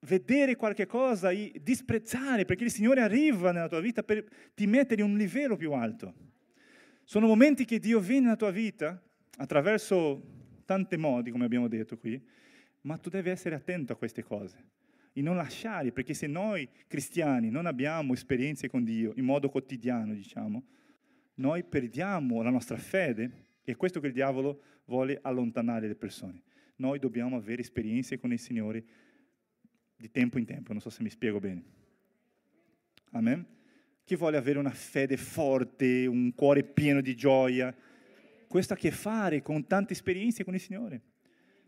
[0.00, 5.02] vedere qualche cosa e disprezzare, perché il Signore arriva nella tua vita per ti mettere
[5.02, 6.14] in un livello più alto.
[7.04, 9.00] Sono momenti che Dio viene nella tua vita
[9.36, 10.22] attraverso
[10.64, 12.20] tanti modi, come abbiamo detto qui,
[12.82, 14.76] ma tu devi essere attento a queste cose
[15.12, 20.14] e non lasciare, perché se noi cristiani non abbiamo esperienze con Dio in modo quotidiano,
[20.14, 20.62] diciamo,
[21.38, 26.42] noi perdiamo la nostra fede e questo che il diavolo vuole allontanare le persone.
[26.76, 28.84] Noi dobbiamo avere esperienze con il Signore
[29.96, 31.62] di tempo in tempo, non so se mi spiego bene.
[33.12, 33.44] Amen?
[34.04, 37.74] Chi vuole avere una fede forte, un cuore pieno di gioia,
[38.46, 41.02] questo ha a che fare con tante esperienze con il Signore.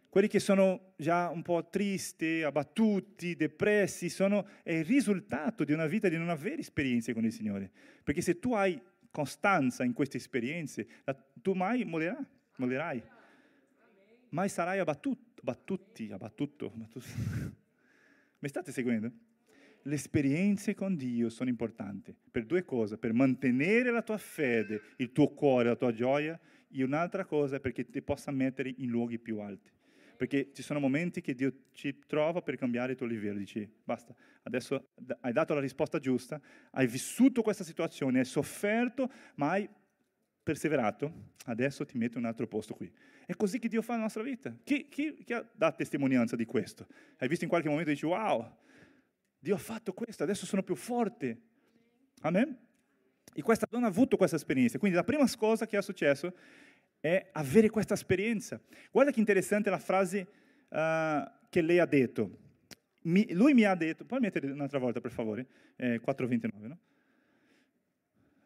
[0.09, 5.87] Quelli che sono già un po' tristi, abbattuti, depressi, sono, è il risultato di una
[5.87, 7.71] vita di non avere esperienze con il Signore.
[8.03, 10.87] Perché se tu hai costanza in queste esperienze,
[11.43, 13.03] tu mai mollerai, mollerai.
[14.31, 17.07] Mai sarai abbattuto, abbattuti, abbattuto, abbattuto.
[18.39, 19.11] Mi state seguendo?
[19.83, 25.11] Le esperienze con Dio sono importanti per due cose, per mantenere la tua fede, il
[25.11, 26.39] tuo cuore, la tua gioia,
[26.71, 29.71] e un'altra cosa perché ti possa mettere in luoghi più alti.
[30.21, 34.15] Perché ci sono momenti che Dio ci trova per cambiare il tuo livello, dici basta,
[34.43, 36.39] adesso hai dato la risposta giusta,
[36.73, 39.67] hai vissuto questa situazione, hai sofferto, ma hai
[40.43, 42.93] perseverato, adesso ti metto in un altro posto qui.
[43.25, 44.55] È così che Dio fa nella nostra vita.
[44.63, 46.87] Chi, chi, chi dà testimonianza di questo?
[47.17, 48.59] Hai visto in qualche momento e dici, wow,
[49.39, 51.41] Dio ha fatto questo, adesso sono più forte.
[52.21, 52.59] Amen?
[53.33, 54.79] E questa donna ha avuto questa esperienza.
[54.79, 56.35] Quindi la prima cosa che è successo
[57.01, 58.61] è avere questa esperienza.
[58.91, 60.27] Guarda che interessante la frase
[60.69, 62.39] uh, che lei ha detto.
[63.03, 66.79] Mi, lui mi ha detto, puoi mettere un'altra volta per favore, eh, 4.29, no?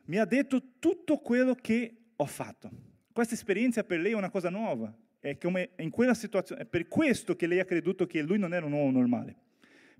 [0.05, 2.71] mi ha detto tutto quello che ho fatto.
[3.12, 4.93] Questa esperienza per lei è una cosa nuova.
[5.19, 8.53] È come in quella situazione, è per questo che lei ha creduto che lui non
[8.53, 9.37] era un uomo normale.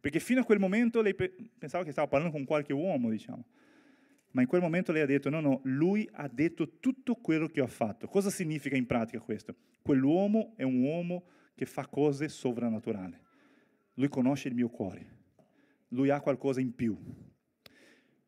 [0.01, 3.45] Perché fino a quel momento lei pensava che stava parlando con qualche uomo, diciamo.
[4.35, 7.61] Ma in quel momento lei ha detto, no, no, lui ha detto tutto quello che
[7.61, 8.09] ho fatto.
[8.09, 9.55] Cosa significa in pratica questo?
[9.81, 13.17] Quell'uomo è un uomo che fa cose sovrannaturali.
[13.95, 15.07] Lui conosce il mio cuore.
[15.89, 16.99] Lui ha qualcosa in più.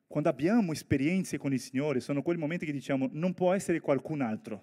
[0.07, 4.21] Quando abbiamo esperienze con il Signore, sono quei momenti che diciamo non può essere qualcun
[4.21, 4.63] altro.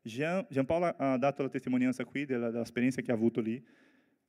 [0.00, 3.62] Gian, Giampaolo ha dato la testimonianza qui della, dell'esperienza che ha avuto lì.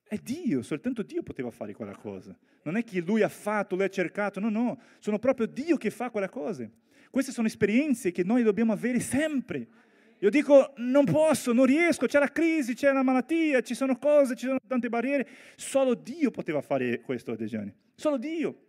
[0.07, 2.37] È Dio, soltanto Dio poteva fare quella cosa.
[2.63, 5.89] Non è che lui ha fatto, lui ha cercato, no, no, sono proprio Dio che
[5.89, 6.71] fa quelle cose.
[7.09, 9.67] Queste sono esperienze che noi dobbiamo avere sempre.
[10.19, 14.35] Io dico, non posso, non riesco, c'è la crisi, c'è la malattia, ci sono cose,
[14.35, 15.27] ci sono tante barriere.
[15.55, 17.73] Solo Dio poteva fare questo Dejani.
[17.93, 18.61] Solo Dio.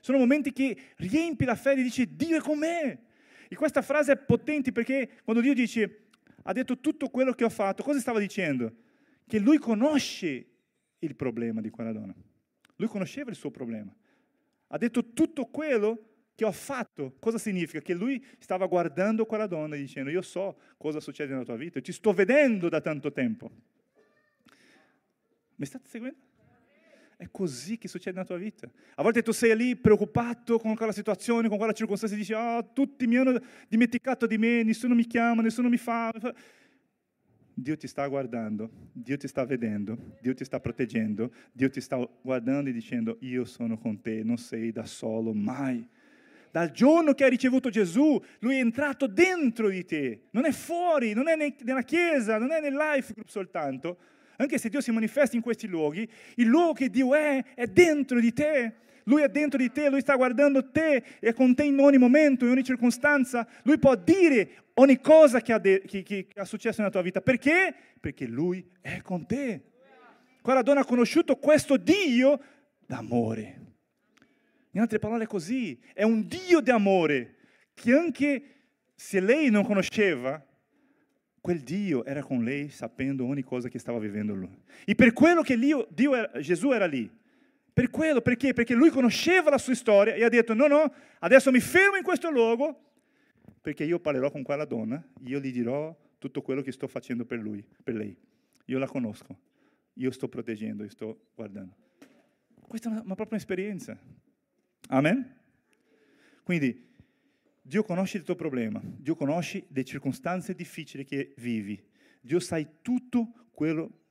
[0.00, 3.02] Sono momenti che riempi la fede e dici, Dio è con me.
[3.48, 6.04] E questa frase è potente perché quando Dio dice,
[6.44, 8.72] ha detto tutto quello che ho fatto, cosa stava dicendo?
[9.26, 10.46] Che lui conosce
[11.04, 12.14] il problema di quella donna.
[12.76, 13.94] Lui conosceva il suo problema.
[14.68, 17.14] Ha detto tutto quello che ho fatto.
[17.18, 17.80] Cosa significa?
[17.80, 21.80] Che lui stava guardando quella donna e dicendo, io so cosa succede nella tua vita,
[21.80, 23.50] ti sto vedendo da tanto tempo.
[25.56, 26.18] Mi state seguendo?
[27.16, 28.68] È così che succede nella tua vita.
[28.96, 32.72] A volte tu sei lì preoccupato con quella situazione, con quella circostanza e dici, oh,
[32.72, 36.12] tutti mi hanno dimenticato di me, nessuno mi chiama, nessuno mi fa.
[37.56, 41.96] Dio ti sta guardando, Dio ti sta vedendo, Dio ti sta proteggendo, Dio ti sta
[42.20, 45.86] guardando e dicendo, io sono con te, non sei da solo mai.
[46.50, 51.12] Dal giorno che hai ricevuto Gesù, Lui è entrato dentro di te, non è fuori,
[51.12, 53.98] non è nella chiesa, non è nel life group soltanto,
[54.36, 58.18] anche se Dio si manifesta in questi luoghi, il luogo che Dio è è dentro
[58.18, 58.74] di te.
[59.04, 62.44] Lui è dentro di te, Lui sta guardando te, è con te in ogni momento,
[62.44, 63.46] in ogni circostanza.
[63.62, 67.20] Lui può dire ogni cosa che ha, de- che, che ha successo nella tua vita.
[67.20, 67.74] Perché?
[68.00, 69.62] Perché Lui è con te.
[70.40, 72.40] Quella donna ha conosciuto questo Dio
[72.86, 73.60] d'amore.
[74.72, 77.36] In altre parole è così, è un Dio di amore
[77.74, 78.42] che anche
[78.94, 80.44] se lei non conosceva,
[81.40, 84.62] quel Dio era con lei sapendo ogni cosa che stava vivendo lui.
[84.84, 87.10] E per quello che Dio era, Gesù era lì,
[87.74, 88.52] per quello, perché?
[88.52, 92.04] Perché lui conosceva la sua storia e ha detto, no, no, adesso mi fermo in
[92.04, 92.92] questo luogo
[93.60, 97.40] perché io parlerò con quella donna, io gli dirò tutto quello che sto facendo per
[97.40, 98.16] lui, per lei.
[98.66, 99.36] Io la conosco,
[99.94, 101.74] io sto proteggendo, io sto guardando.
[102.60, 103.98] Questa è una, una propria esperienza.
[104.90, 105.36] Amen?
[106.44, 106.92] Quindi
[107.60, 111.82] Dio conosce il tuo problema, Dio conosce le circostanze difficili che vivi,
[112.20, 114.02] Dio sa tutto quello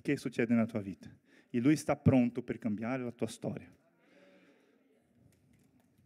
[0.00, 1.19] che succede nella tua vita
[1.50, 3.68] e Lui sta pronto per cambiare la tua storia.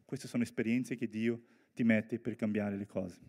[0.05, 1.43] Queste sono esperienze che Dio
[1.75, 3.21] ti mette per cambiare le cose.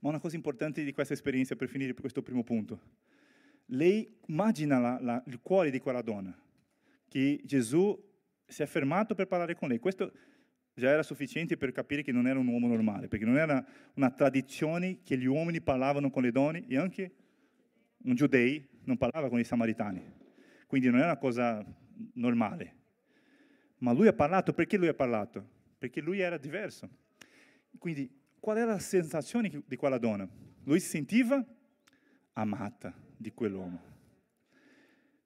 [0.00, 2.80] Ma una cosa importante di questa esperienza, per finire per questo primo punto,
[3.66, 6.36] lei immagina la, la, il cuore di quella donna,
[7.06, 7.98] che Gesù
[8.46, 9.78] si è fermato per parlare con lei.
[9.78, 10.12] Questo
[10.74, 14.10] già era sufficiente per capire che non era un uomo normale, perché non era una
[14.10, 17.14] tradizione che gli uomini parlavano con le donne e anche
[17.98, 20.19] un giudei non parlava con i samaritani.
[20.70, 21.66] Quindi non è una cosa
[22.12, 22.74] normale.
[23.78, 25.44] Ma lui ha parlato, perché lui ha parlato?
[25.76, 26.88] Perché lui era diverso.
[27.76, 30.28] Quindi qual era la sensazione di quella donna?
[30.62, 31.44] Lui si sentiva
[32.34, 33.82] amata di quell'uomo.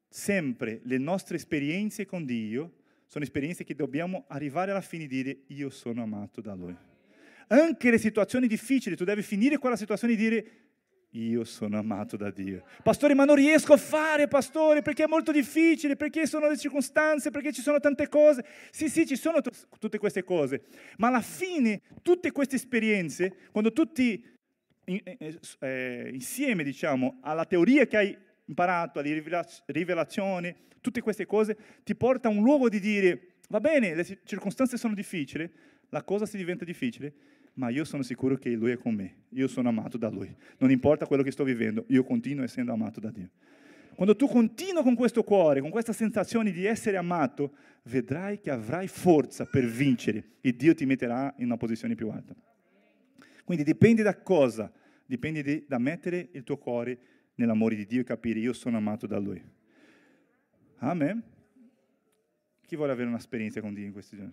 [0.09, 5.41] Sempre le nostre esperienze con Dio sono esperienze che dobbiamo arrivare alla fine e dire
[5.49, 6.75] io sono amato da Lui.
[7.49, 10.47] Anche le situazioni difficili, tu devi finire quella situazione e dire
[11.15, 12.65] io sono amato da Dio.
[12.83, 17.31] Pastore, ma non riesco a fare, pastore, perché è molto difficile, perché sono le circostanze,
[17.31, 18.45] perché ci sono tante cose.
[18.71, 20.65] Sì, sì, ci sono t- tutte queste cose,
[20.99, 24.25] ma alla fine tutte queste esperienze, quando tutti
[24.87, 29.23] in, eh, eh, insieme, diciamo, alla teoria che hai imparato, alle
[29.67, 34.77] rivelazioni, tutte queste cose, ti porta a un luogo di dire, va bene, le circostanze
[34.77, 35.49] sono difficili,
[35.91, 37.15] la cosa si diventa difficile,
[37.55, 40.35] ma io sono sicuro che Lui è con me, io sono amato da Lui.
[40.59, 43.31] Non importa quello che sto vivendo, io continuo essendo amato da Dio.
[43.95, 48.89] Quando tu continui con questo cuore, con questa sensazione di essere amato, vedrai che avrai
[48.89, 52.35] forza per vincere e Dio ti metterà in una posizione più alta.
[53.45, 54.73] Quindi dipende da cosa?
[55.07, 56.99] Dipende di, da mettere il tuo cuore
[57.37, 59.43] nell'amore di Dio e capire io sono amato da Lui.
[60.79, 61.23] Amen.
[62.67, 64.33] Chi vuole avere un'esperienza con Dio in questi giorni?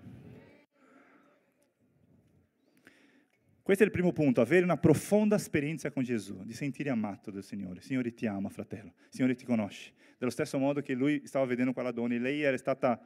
[3.63, 7.43] Questo è il primo punto, avere una profonda esperienza con Gesù, di sentire amato del
[7.43, 7.82] Signore.
[7.82, 8.93] Signore ti ama, fratello.
[9.10, 9.93] Signore ti conosce.
[10.17, 13.00] Dello stesso modo che lui stava vedendo quella donna e lei era stata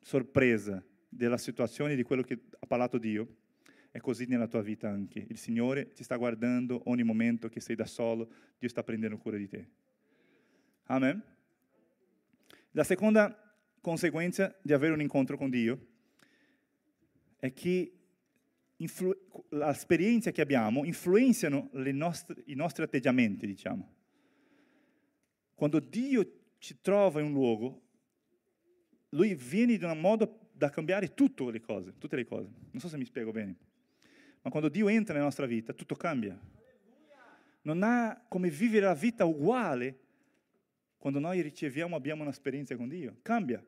[0.00, 3.36] sorpresa della situazione, di quello che ha parlato Dio.
[3.92, 5.24] È così nella tua vita anche.
[5.28, 9.36] Il Signore ti sta guardando ogni momento che sei da solo, Dio sta prendendo cura
[9.36, 9.68] di te.
[10.86, 11.22] Amen.
[12.72, 15.86] La seconda conseguenza di avere un incontro con Dio
[17.38, 18.03] è che
[18.76, 19.16] influ-
[19.50, 23.92] l'esperienza che abbiamo influenzano nostre, i nostri atteggiamenti, diciamo.
[25.54, 27.82] Quando Dio ci trova in un luogo,
[29.10, 32.50] Lui viene in un modo da cambiare tutte le cose, tutte le cose.
[32.70, 33.56] Non so se mi spiego bene.
[34.42, 36.38] Ma quando Dio entra nella nostra vita, tutto cambia.
[37.62, 40.00] non ha come vivere la vita uguale
[40.98, 43.18] quando noi riceviamo, abbiamo un'esperienza con Dio.
[43.22, 43.62] Cambia.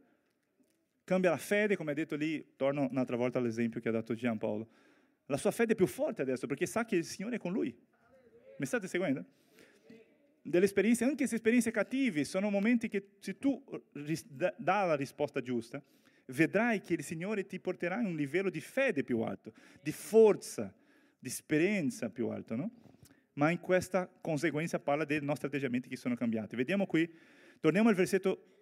[1.05, 4.69] Cambia la fede, come ha detto lì, torno un'altra volta all'esempio che ha dato Giampaolo.
[5.27, 7.77] La sua fede è più forte adesso perché sa che il Signore è con lui.
[8.59, 9.25] Mi state seguendo?
[10.41, 13.65] Delle esperienze, anche se esperienze cattive, sono momenti che se tu
[14.57, 15.83] dà la risposta giusta,
[16.27, 20.73] vedrai che il Signore ti porterà in un livello di fede più alto, di forza,
[21.19, 22.71] di esperienza più alto, no?
[23.35, 26.57] Ma in questa conseguenza parla dei nostri atteggiamenti che sono cambiati.
[26.57, 27.13] Vediamo qui,
[27.61, 28.57] torniamo al versetto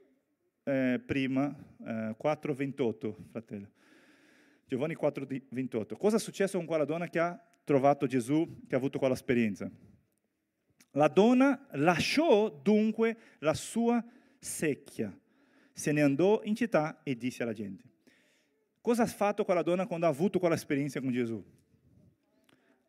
[0.64, 1.55] eh, prima,
[1.87, 3.70] eh, 4.28, fratello.
[4.66, 5.96] Giovanni 4.28.
[5.96, 9.70] Cosa è successo con quella donna che ha trovato Gesù, che ha avuto quell'esperienza?
[10.92, 14.05] La donna lasciò dunque la sua
[14.38, 15.16] secchia,
[15.72, 17.85] se ne andò in città e disse alla gente.
[18.81, 21.42] Cosa ha fatto quella donna quando ha avuto quell'esperienza con Gesù?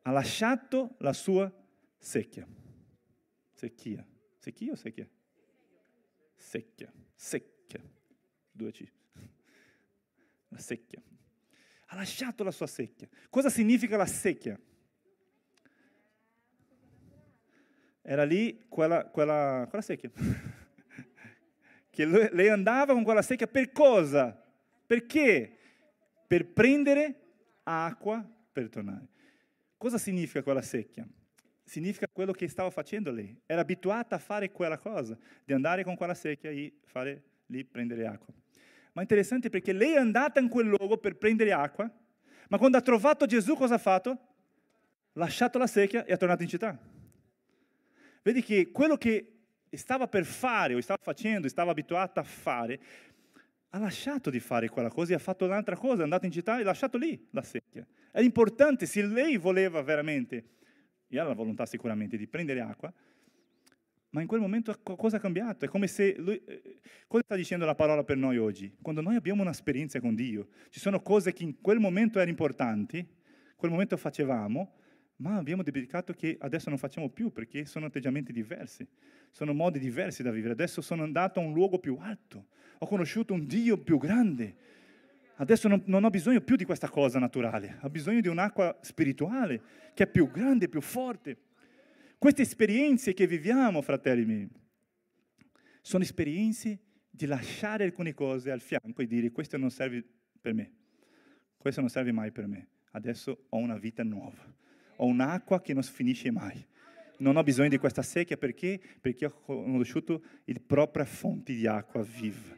[0.01, 1.51] Ha lasciato la sua
[1.97, 2.47] secchia.
[3.53, 4.05] Secchia.
[4.38, 5.09] Secchia o secchia?
[6.35, 6.91] Secchia.
[7.15, 7.81] Secchia.
[8.51, 8.91] Due C.
[10.49, 11.01] La secchia.
[11.95, 13.08] Ha lasciato la sua secchia.
[13.29, 14.60] Cosa significa la secchia?
[18.01, 20.12] Era lì quella, quella, quella secchia.
[21.89, 24.38] che lei andava con quella secchia per cosa?
[24.86, 25.58] Perché?
[26.27, 27.21] Per prendere
[27.63, 29.08] acqua per tornare.
[29.77, 31.08] Cosa significa quella secchia?
[31.63, 33.39] Significa quello che stava facendo lei.
[33.45, 38.05] Era abituata a fare quella cosa, di andare con quella secchia e fare lì prendere
[38.05, 38.34] acqua.
[38.95, 41.91] Ma interessante perché lei è andata in quel luogo per prendere acqua,
[42.47, 44.17] ma quando ha trovato Gesù cosa ha fatto?
[45.13, 46.79] Lasciato la secchia e è tornato in città.
[48.21, 49.34] Vedi che quello che
[49.69, 52.79] stava per fare o stava facendo, stava abituata a fare,
[53.71, 56.58] ha lasciato di fare quella cosa e ha fatto un'altra cosa, è andato in città
[56.58, 57.86] e ha lasciato lì la secchia.
[58.12, 60.51] È importante, se lei voleva veramente,
[61.10, 62.93] e ha la volontà sicuramente di prendere acqua,
[64.15, 65.65] ma in quel momento qualcosa è cambiato.
[65.65, 68.73] È come se lui, eh, cosa sta dicendo la parola per noi oggi?
[68.82, 73.06] Quando noi abbiamo un'esperienza con Dio, ci sono cose che in quel momento erano importanti,
[73.58, 74.71] quel momento facevamo,
[75.17, 78.88] ma abbiamo dimenticato che adesso non facciamo più perché sono atteggiamenti diversi,
[79.32, 80.54] sono modi diversi da vivere.
[80.54, 82.45] Adesso sono andato a un luogo più alto,
[82.78, 84.56] ho conosciuto un Dio più grande.
[85.36, 89.62] Adesso non, non ho bisogno più di questa cosa naturale, ho bisogno di un'acqua spirituale
[89.93, 91.36] che è più grande, più forte.
[92.17, 94.49] Queste esperienze che viviamo, fratelli miei,
[95.82, 100.04] sono esperienze di lasciare alcune cose al fianco e dire questo non serve
[100.41, 100.71] per me,
[101.58, 104.54] questo non serve mai per me, adesso ho una vita nuova,
[104.97, 106.65] ho un'acqua che non finisce mai.
[107.17, 108.78] Non ho bisogno di questa secchia perché?
[108.99, 112.54] Perché ho conosciuto il propria fonte di acqua viva.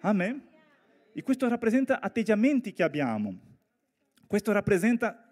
[0.00, 0.42] Amen.
[1.14, 3.38] E questo rappresenta atteggiamenti che abbiamo.
[4.26, 5.23] Questo rappresenta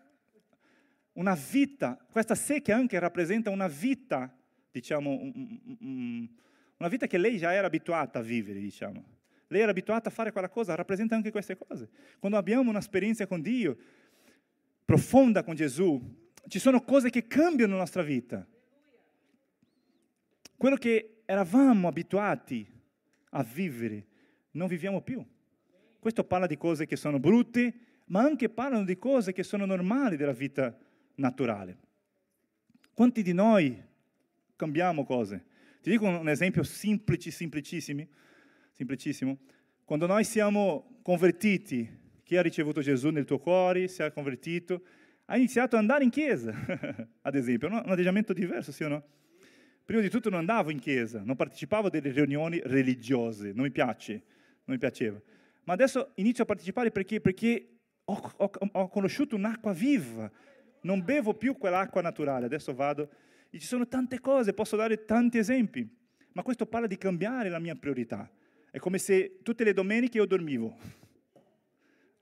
[1.14, 4.34] una vita, questa secchia anche rappresenta una vita,
[4.70, 5.32] diciamo,
[5.80, 9.04] una vita che lei già era abituata a vivere, diciamo.
[9.48, 11.90] Lei era abituata a fare quella cosa, rappresenta anche queste cose.
[12.18, 13.76] Quando abbiamo un'esperienza con Dio,
[14.84, 16.00] profonda con Gesù,
[16.48, 18.46] ci sono cose che cambiano la nostra vita.
[20.56, 22.66] Quello che eravamo abituati
[23.30, 24.06] a vivere,
[24.52, 25.24] non viviamo più.
[25.98, 27.74] Questo parla di cose che sono brutte,
[28.06, 30.76] ma anche parlano di cose che sono normali della vita
[31.16, 31.78] naturale.
[32.92, 33.80] Quanti di noi
[34.56, 35.44] cambiamo cose?
[35.80, 38.06] Ti dico un esempio semplice, semplicissimo.
[38.72, 39.38] semplicissimo.
[39.84, 44.82] Quando noi siamo convertiti, chi ha ricevuto Gesù nel tuo cuore, si è convertito,
[45.26, 46.54] ha iniziato ad andare in chiesa,
[47.22, 49.04] ad esempio, un atteggiamento diverso, sì o no?
[49.84, 54.12] Prima di tutto non andavo in chiesa, non partecipavo delle riunioni religiose, non mi piace,
[54.64, 55.20] non mi piaceva.
[55.64, 57.20] Ma adesso inizio a partecipare perché?
[57.20, 60.30] Perché ho, ho, ho conosciuto un'acqua viva,
[60.82, 63.10] non bevo più quell'acqua naturale, adesso vado.
[63.50, 65.88] E ci sono tante cose, posso dare tanti esempi,
[66.32, 68.30] ma questo parla di cambiare la mia priorità.
[68.70, 70.76] È come se tutte le domeniche io dormivo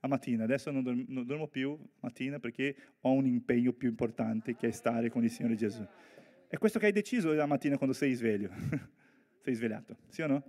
[0.00, 4.56] a mattina, adesso non, dormo, non dormo più mattina perché ho un impegno più importante
[4.56, 5.86] che è stare con il Signore Gesù.
[6.48, 8.50] È questo che hai deciso la mattina quando sei sveglio,
[9.42, 10.44] sei svegliato, sì o no?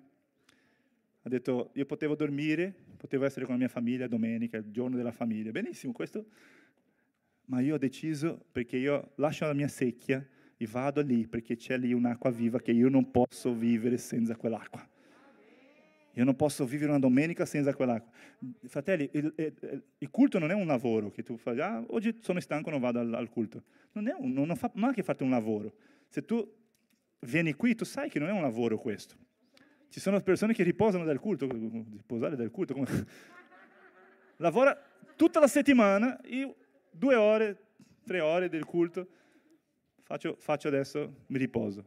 [1.24, 5.12] Ha detto, io potevo dormire, potevo essere con la mia famiglia domenica, il giorno della
[5.12, 5.51] famiglia.
[5.51, 6.26] Benissimo, questo
[7.52, 10.26] ma io ho deciso perché io lascio la mia secchia
[10.56, 14.88] e vado lì perché c'è lì un'acqua viva che io non posso vivere senza quell'acqua.
[16.14, 18.10] Io non posso vivere una domenica senza quell'acqua.
[18.68, 22.39] Fratelli, il, il, il, culto non è un lavoro che tu fai, ah, oggi sono
[22.39, 23.64] stanco, non vado al, al culto.
[23.91, 25.74] Non è, un, non, fa, non che fate un lavoro.
[26.08, 26.49] Se tu
[27.20, 29.16] vieni qui, tu sai che non è un lavoro questo.
[29.89, 32.88] Ci sono persone che riposano dal culto, riposare dal culto, come...
[34.38, 34.78] lavora
[35.18, 36.56] tutta la settimana e
[36.92, 37.58] due ore,
[38.06, 39.08] tre ore del culto,
[40.04, 41.86] faccio, faccio adesso, mi riposo.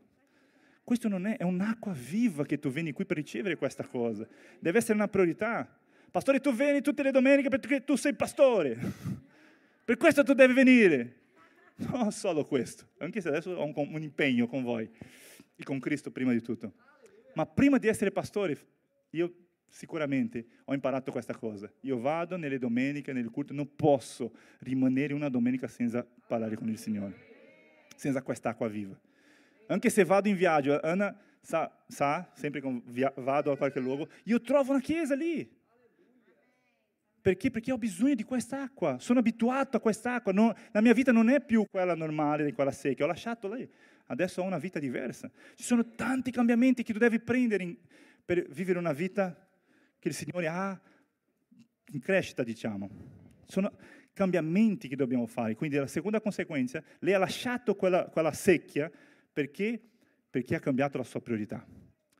[0.82, 4.26] Questo non è, è un'acqua viva che tu vieni qui per ricevere questa cosa.
[4.58, 5.66] Deve essere una priorità.
[6.10, 8.78] Pastore, tu vieni tutte le domeniche perché tu sei pastore.
[9.84, 11.22] Per questo tu devi venire.
[11.76, 14.88] Non solo questo, anche se adesso ho un, un impegno con voi
[15.56, 16.72] e con Cristo prima di tutto.
[17.34, 18.56] Ma prima di essere pastore,
[19.10, 19.43] io
[19.74, 21.68] sicuramente ho imparato questa cosa.
[21.80, 26.78] Io vado nelle domeniche, nel culto, non posso rimanere una domenica senza parlare con il
[26.78, 27.14] Signore,
[27.96, 28.96] senza quest'acqua viva.
[29.66, 34.40] Anche se vado in viaggio, Anna sa, sa sempre che vado a qualche luogo, io
[34.40, 35.62] trovo una chiesa lì.
[37.20, 37.50] Perché?
[37.50, 41.40] Perché ho bisogno di quest'acqua, sono abituato a quest'acqua, non, la mia vita non è
[41.40, 43.68] più quella normale, quella secca, ho lasciato lì,
[44.06, 45.28] adesso ho una vita diversa.
[45.56, 47.76] Ci sono tanti cambiamenti che tu devi prendere in,
[48.24, 49.36] per vivere una vita
[50.04, 50.78] che il Signore ha
[51.92, 52.90] in crescita, diciamo.
[53.46, 53.72] Sono
[54.12, 55.54] cambiamenti che dobbiamo fare.
[55.54, 58.90] Quindi la seconda conseguenza, lei ha lasciato quella, quella secchia
[59.32, 59.80] perché?
[60.28, 61.66] Perché ha cambiato la sua priorità.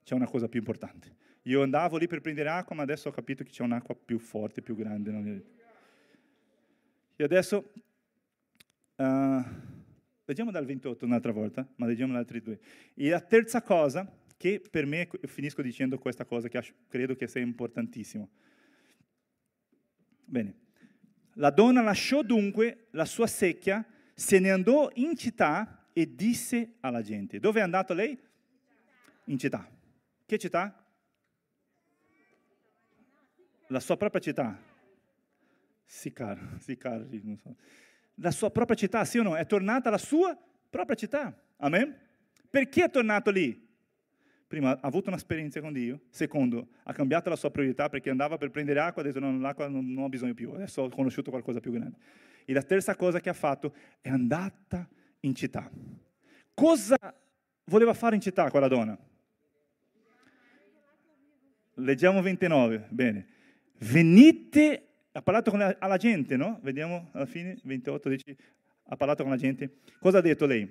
[0.03, 1.14] C'è una cosa più importante.
[1.43, 4.62] Io andavo lì per prendere acqua, ma adesso ho capito che c'è un'acqua più forte,
[4.62, 5.45] più grande.
[7.16, 7.70] E adesso,
[8.97, 9.43] uh,
[10.24, 12.59] leggiamo dal 28 un'altra volta, ma leggiamo le altre due.
[12.95, 14.11] E la terza cosa,
[14.45, 18.28] che per me, finisco dicendo questa cosa che credo che sia importantissima.
[20.22, 20.55] Bene.
[21.36, 23.82] La donna lasciò dunque la sua secchia,
[24.12, 27.38] se ne andò in città e disse alla gente.
[27.38, 28.18] Dove è andata lei?
[29.24, 29.66] In città.
[30.26, 30.78] Che città?
[33.68, 34.61] la sua propria città.
[35.86, 37.57] Sicar, Sicar, non so.
[38.16, 39.36] La sua propria città, sì o no?
[39.36, 40.38] È tornata alla sua
[40.68, 41.34] propria città.
[41.57, 41.99] Amen?
[42.51, 43.63] Perché è tornato lì?
[44.47, 48.51] Prima ha avuto un'esperienza con Dio, secondo ha cambiato la sua priorità perché andava per
[48.51, 51.61] prendere acqua, ha detto no, l'acqua non, non ho bisogno più, adesso ho conosciuto qualcosa
[51.61, 51.97] più grande.
[52.45, 54.88] E la terza cosa che ha fatto è andata
[55.20, 55.70] in città.
[56.53, 56.97] Cosa
[57.64, 58.97] voleva fare in città quella donna?
[61.76, 63.26] Leggiamo 29, bene
[63.78, 66.59] venite, ha parlato la, alla gente, no?
[66.62, 68.36] Vediamo alla fine, 28, dice,
[68.84, 69.78] ha parlato con la gente.
[69.99, 70.68] Cosa ha detto lei?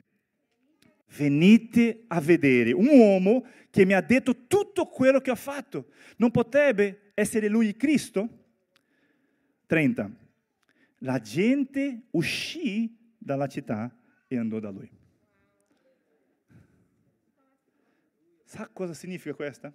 [1.17, 5.91] Venite a vedere un uomo che mi ha detto tutto quello che ho fatto.
[6.17, 8.29] Non potrebbe essere lui Cristo?
[9.65, 10.11] 30.
[10.99, 13.95] La gente uscì dalla città
[14.27, 14.89] e andò da lui.
[18.43, 19.73] Sa cosa significa questa?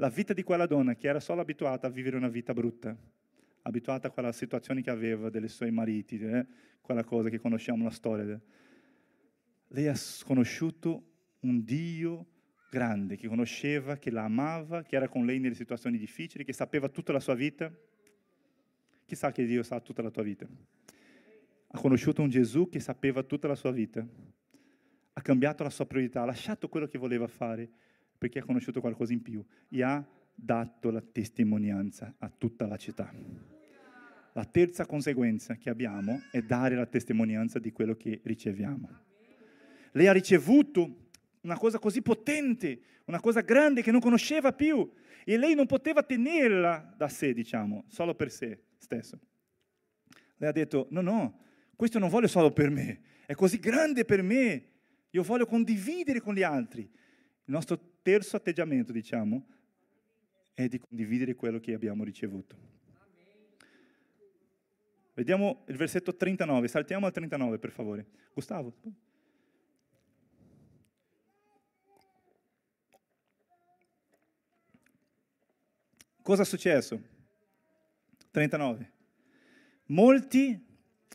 [0.00, 2.96] la vita di quella donna che era solo abituata a vivere una vita brutta,
[3.62, 6.46] abituata a quella situazione che aveva dei suoi mariti, eh?
[6.80, 8.40] quella cosa che conosciamo la storia.
[9.72, 9.94] Lei ha
[10.24, 11.04] conosciuto
[11.40, 12.26] un Dio
[12.70, 16.88] grande, che conosceva, che la amava, che era con lei nelle situazioni difficili, che sapeva
[16.88, 17.72] tutta la sua vita.
[19.04, 20.46] Chissà che Dio sa tutta la tua vita.
[21.68, 24.04] Ha conosciuto un Gesù che sapeva tutta la sua vita.
[25.12, 27.70] Ha cambiato la sua priorità, ha lasciato quello che voleva fare
[28.18, 30.04] perché ha conosciuto qualcosa in più e ha
[30.34, 33.12] dato la testimonianza a tutta la città.
[34.32, 39.08] La terza conseguenza che abbiamo è dare la testimonianza di quello che riceviamo.
[39.92, 41.08] Lei ha ricevuto
[41.42, 44.88] una cosa così potente, una cosa grande che non conosceva più
[45.24, 49.18] e lei non poteva tenerla da sé, diciamo, solo per sé stesso.
[50.36, 51.40] Lei ha detto, no, no,
[51.76, 54.68] questo non voglio solo per me, è così grande per me,
[55.10, 56.82] io voglio condividere con gli altri.
[56.82, 59.46] Il nostro terzo atteggiamento, diciamo,
[60.54, 62.68] è di condividere quello che abbiamo ricevuto.
[65.14, 68.06] Vediamo il versetto 39, saltiamo al 39 per favore.
[68.32, 68.74] Gustavo.
[76.30, 77.02] Cosa è successo?
[78.30, 78.92] 39.
[79.86, 80.64] Molti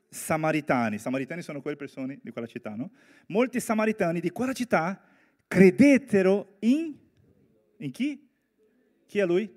[0.09, 2.91] samaritani, samaritani sono quelle persone di quella città, no?
[3.27, 5.01] Molti samaritani di quella città
[5.47, 6.97] credettero in,
[7.77, 8.27] in chi?
[9.05, 9.49] Chi è lui?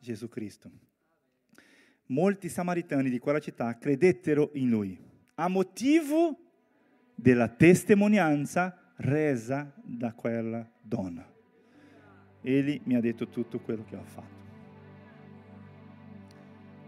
[0.00, 0.68] Gesù Cristo.
[2.06, 5.00] Molti samaritani di quella città credettero in lui
[5.36, 6.36] a motivo
[7.14, 11.36] della testimonianza resa da quella donna.
[12.42, 14.36] Egli mi ha detto tutto quello che ho fatto.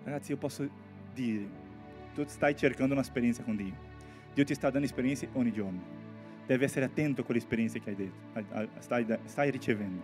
[0.05, 0.69] Ragazzi, io posso
[1.15, 1.49] dire,
[2.15, 3.89] tu stai cercando un'esperienza con Dio.
[4.33, 6.01] Dio ti sta dando esperienze ogni giorno
[6.51, 10.03] deve essere attento con le esperienze che hai detto, stai, stai ricevendo.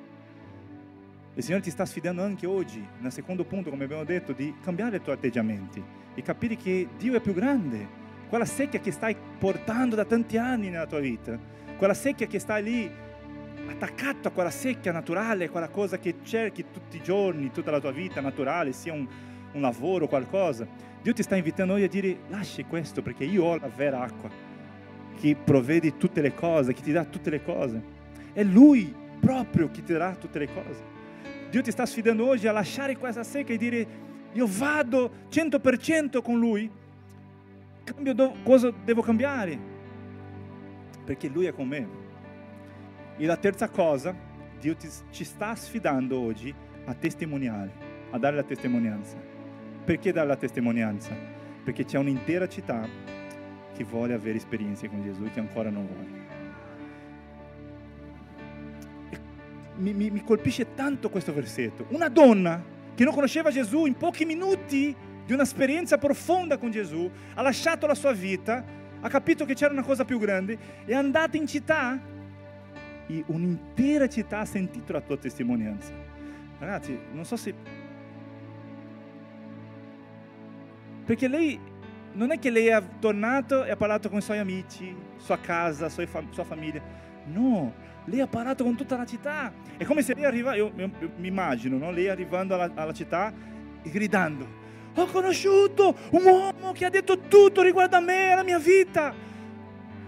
[1.34, 4.98] Il Signore ti sta sfidando anche oggi, nel secondo punto, come abbiamo detto, di cambiare
[4.98, 5.82] i tuoi atteggiamenti
[6.14, 8.04] e capire che Dio è più grande.
[8.28, 11.36] Quella secchia che stai portando da tanti anni nella tua vita,
[11.78, 12.90] quella secchia che stai lì
[13.68, 17.92] attaccato a quella secchia naturale, quella cosa che cerchi tutti i giorni, tutta la tua
[17.92, 19.06] vita naturale, sia un,
[19.52, 20.66] un lavoro, qualcosa.
[21.02, 24.28] Dio ti sta invitando oggi a dire lasci questo perché io ho la vera acqua
[25.18, 27.82] che provvede tutte le cose, che ti dà tutte le cose.
[28.32, 30.94] È Lui proprio che ti darà tutte le cose.
[31.50, 33.86] Dio ti sta sfidando oggi a lasciare questa secca e dire
[34.32, 36.70] io vado 100% con Lui,
[37.84, 39.58] cambio cosa devo cambiare?
[41.04, 42.04] Perché Lui è con me.
[43.18, 44.14] E la terza cosa,
[44.60, 46.54] Dio ti, ci sta sfidando oggi
[46.84, 47.72] a testimoniare,
[48.10, 49.16] a dare la testimonianza.
[49.84, 51.16] Perché dare la testimonianza?
[51.64, 52.86] Perché c'è un'intera città
[53.74, 56.24] che vuole avere esperienze con Gesù e che ancora non vuole.
[59.76, 61.86] Mi, mi, mi, colpisce tanto questo versetto.
[61.90, 62.62] Una donna
[62.94, 64.94] che non conosceva Gesù in pochi minuti
[65.24, 68.64] di un'esperienza profonda con Gesù, ha lasciato la sua vita,
[69.00, 72.14] ha capito che c'era una cosa più grande, è andata in città
[73.26, 75.92] un'intera città ha sentito la tua testimonianza.
[76.58, 77.54] Ragazzi, non so se...
[81.04, 81.58] Perché lei,
[82.12, 85.88] non è che lei è tornato e ha parlato con i suoi amici, sua casa,
[85.88, 86.82] sua, sua famiglia.
[87.26, 87.72] No,
[88.06, 89.52] lei ha parlato con tutta la città.
[89.76, 91.90] È come se lei arriva, io, io, io mi immagino, no?
[91.90, 93.32] lei arrivando alla, alla città
[93.82, 98.42] e gridando, ho conosciuto un uomo che ha detto tutto riguardo a me e alla
[98.42, 99.14] mia vita.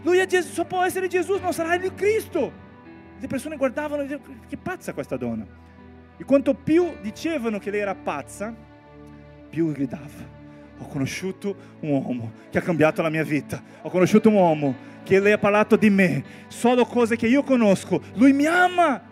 [0.02, 2.66] Lui è Gesù, può essere Gesù, non sarà il Cristo.
[3.20, 5.44] Le persone guardavano e dicevano, che pazza questa donna.
[6.16, 8.54] E quanto più dicevano che lei era pazza,
[9.48, 10.36] più gridava.
[10.78, 13.60] Ho conosciuto un uomo che ha cambiato la mia vita.
[13.82, 16.22] Ho conosciuto un uomo che lei ha parlato di me.
[16.46, 18.00] Solo cose che io conosco.
[18.14, 19.02] Lui mi ama.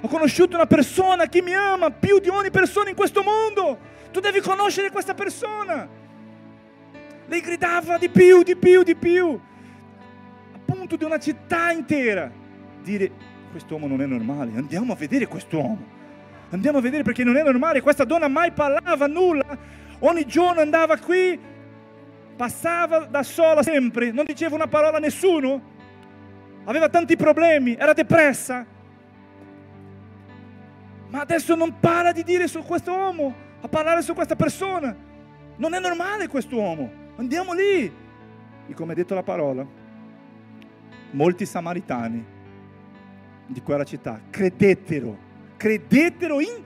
[0.00, 3.78] Ho conosciuto una persona che mi ama più di ogni persona in questo mondo.
[4.10, 5.88] Tu devi conoscere questa persona.
[7.26, 9.40] Lei gridava di più, di più, di più.
[10.52, 12.42] A punto di una città intera
[12.84, 13.10] dire
[13.50, 16.02] quest'uomo non è normale, andiamo a vedere quest'uomo.
[16.50, 19.58] Andiamo a vedere perché non è normale, questa donna mai parlava nulla,
[20.00, 21.36] ogni giorno andava qui,
[22.36, 25.60] passava da sola sempre, non diceva una parola a nessuno,
[26.64, 28.64] aveva tanti problemi, era depressa.
[31.08, 34.94] Ma adesso non para di dire su questo uomo, a parlare su questa persona.
[35.56, 37.92] Non è normale quest'uomo, andiamo lì.
[38.66, 39.66] E come ha detto la parola,
[41.10, 42.33] molti samaritani
[43.46, 45.16] di quella città credettero,
[45.56, 46.62] credettero in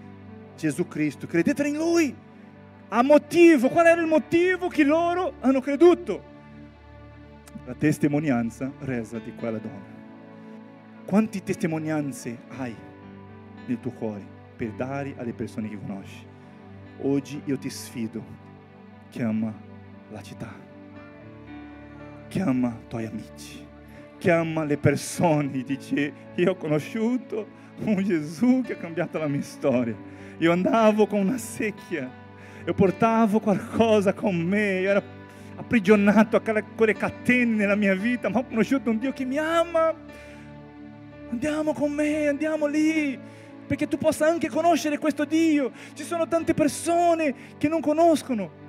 [0.56, 2.14] Gesù Cristo, credettero in Lui.
[2.88, 6.36] A motivo, qual era il motivo che loro hanno creduto?
[7.66, 9.96] La testimonianza resa di quella donna.
[11.04, 12.74] Quante testimonianze hai
[13.66, 14.24] nel tuo cuore
[14.56, 16.26] per dare alle persone che conosci?
[17.02, 18.24] Oggi io ti sfido,
[19.10, 19.54] chiama
[20.10, 20.52] la città,
[22.28, 23.66] chiama i tuoi amici,
[24.18, 27.46] chiama le persone, dice io ho conosciuto
[27.84, 29.94] un Gesù che ha cambiato la mia storia.
[30.38, 32.10] Io andavo con una secchia,
[32.64, 35.02] io portavo qualcosa con me, io ero
[35.56, 39.92] aprigionato a quelle catene nella mia vita, ma ho conosciuto un Dio che mi ama.
[41.30, 43.18] Andiamo con me, andiamo lì,
[43.66, 45.72] perché tu possa anche conoscere questo Dio.
[45.94, 48.66] Ci sono tante persone che non conoscono.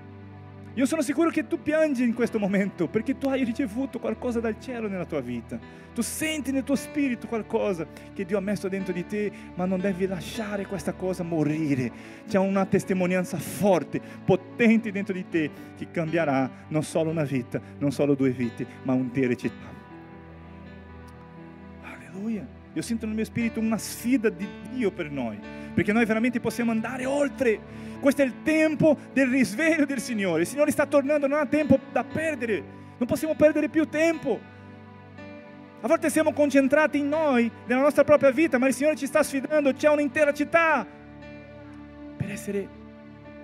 [0.76, 4.60] Io sono sicuro che tu piangi in questo momento perché tu hai ricevuto qualcosa dal
[4.60, 5.60] cielo nella tua vita.
[5.94, 9.80] Tu senti nel tuo spirito qualcosa che Dio ha messo dentro di te, ma non
[9.80, 11.92] devi lasciare questa cosa morire.
[12.28, 17.92] C'è una testimonianza forte, potente dentro di te che cambierà non solo una vita, non
[17.92, 19.68] solo due vite, ma un'intera città.
[21.82, 22.59] Alleluia.
[22.74, 25.40] Io sento nel mio spirito una sfida di Dio per noi,
[25.74, 30.42] perché noi veramente possiamo andare oltre questo è il tempo del risveglio del Signore.
[30.42, 32.78] Il Signore sta tornando, non ha tempo da perdere.
[32.98, 34.40] Non possiamo perdere più tempo.
[35.82, 39.22] A volte siamo concentrati in noi, nella nostra propria vita, ma il Signore ci sta
[39.22, 39.74] sfidando.
[39.74, 40.86] C'è un'intera città
[42.18, 42.68] per essere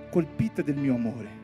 [0.10, 1.44] colpita del mio amore.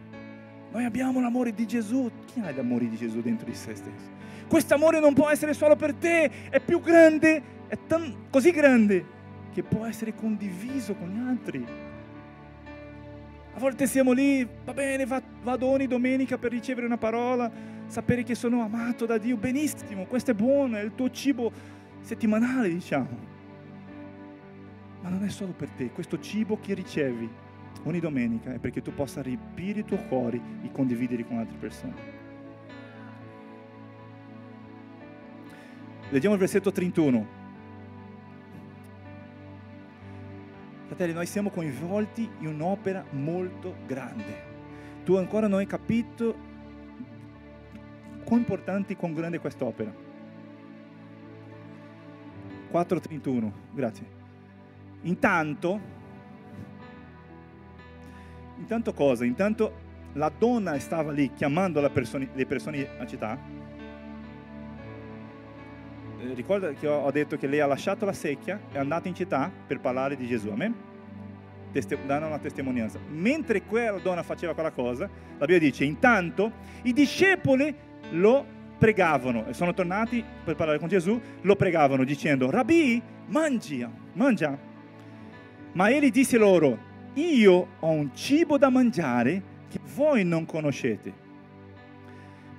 [0.72, 2.10] Noi abbiamo l'amore di Gesù.
[2.26, 4.20] Chi ha l'amore di Gesù dentro di se stesso?
[4.48, 7.42] Questo amore non può essere solo per te, è più grande,
[7.72, 9.06] è tan, così grande
[9.54, 11.66] che può essere condiviso con gli altri.
[13.54, 17.50] A volte siamo lì, va bene, vado ogni domenica per ricevere una parola,
[17.86, 21.50] sapere che sono amato da Dio, benissimo, questo è buono, è il tuo cibo
[22.02, 23.18] settimanale, diciamo.
[25.02, 27.30] Ma non è solo per te, questo cibo che ricevi
[27.84, 32.20] ogni domenica è perché tu possa riempire il tuo cuore e condividere con altre persone.
[36.10, 37.40] Leggiamo il versetto 31.
[40.92, 44.50] Fratelli, noi siamo coinvolti in un'opera molto grande.
[45.06, 46.36] Tu ancora non hai capito
[48.26, 49.90] quanto importante e quanto grande è quest'opera.
[52.74, 54.06] 4.31, grazie.
[55.04, 55.80] Intanto,
[58.58, 59.24] intanto cosa?
[59.24, 59.74] Intanto
[60.16, 63.40] la donna stava lì chiamando persone, le persone a città
[66.34, 69.80] ricorda che ho, detto che lei ha lasciato la secchia è andata in città per
[69.80, 70.74] parlare di Gesù, amen?
[72.06, 73.00] Dando una testimonianza.
[73.10, 76.52] Mentre quella donna faceva quella cosa, la Bibbia dice, intanto
[76.84, 77.74] i discepoli
[78.12, 78.46] lo
[78.78, 84.58] pregavano e sono tornati per parlare con Gesù, lo pregavano dicendo, Rabbi, mangia, mangia.
[85.74, 86.78] Ma egli disse loro,
[87.14, 91.21] io ho un cibo da mangiare che voi non conoscete.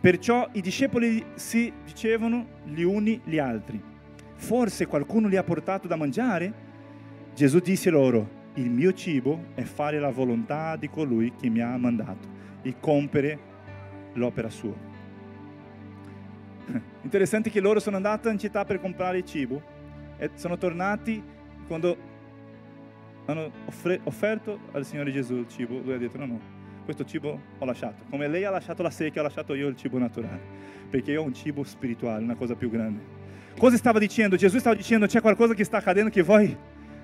[0.03, 3.81] Perciò i discepoli si dicevano gli uni gli altri,
[4.35, 6.53] forse qualcuno li ha portato da mangiare?
[7.33, 11.77] Gesù disse loro, il mio cibo è fare la volontà di colui che mi ha
[11.77, 12.27] mandato
[12.63, 13.39] e compiere
[14.15, 14.75] l'opera sua.
[17.03, 19.63] Interessante che loro sono andati in città per comprare il cibo
[20.17, 21.23] e sono tornati
[21.69, 21.97] quando
[23.27, 23.53] hanno
[24.03, 26.52] offerto al Signore Gesù il cibo, lui ha detto no, no,
[26.85, 28.05] questo cibo ho lasciato.
[28.11, 30.41] Come lei ha lasciato la secchia, ho lasciato io il cibo naturale,
[30.91, 33.21] perché ho un cibo spirituale, una cosa più grande.
[33.59, 34.37] Cosa stava dicendo?
[34.37, 36.57] Gesù stava dicendo c'è qualcosa che sta accadendo che voi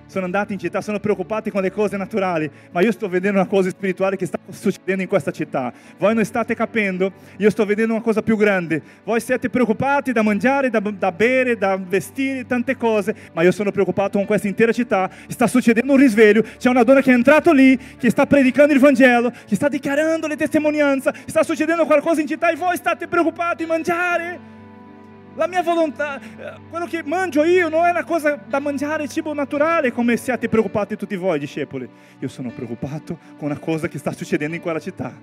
[0.09, 3.47] sono andati in città, sono preoccupati con le cose naturali, ma io sto vedendo una
[3.47, 5.71] cosa spirituale che sta succedendo in questa città.
[5.99, 8.81] Voi non state capendo, io sto vedendo una cosa più grande.
[9.03, 13.71] Voi siete preoccupati da mangiare, da, da bere, da vestire, tante cose, ma io sono
[13.71, 15.09] preoccupato con questa intera città.
[15.27, 18.79] Sta succedendo un risveglio, c'è una donna che è entrata lì, che sta predicando il
[18.79, 23.63] Vangelo, che sta dichiarando le testimonianze, sta succedendo qualcosa in città e voi state preoccupati
[23.63, 24.57] di mangiare
[25.39, 29.33] la mia volontà, eh, quello che mangio io non è una cosa da mangiare cibo
[29.33, 31.89] naturale come siete preoccupati tutti voi discepoli.
[32.19, 35.17] Io sono preoccupato con una cosa che sta succedendo in quella città.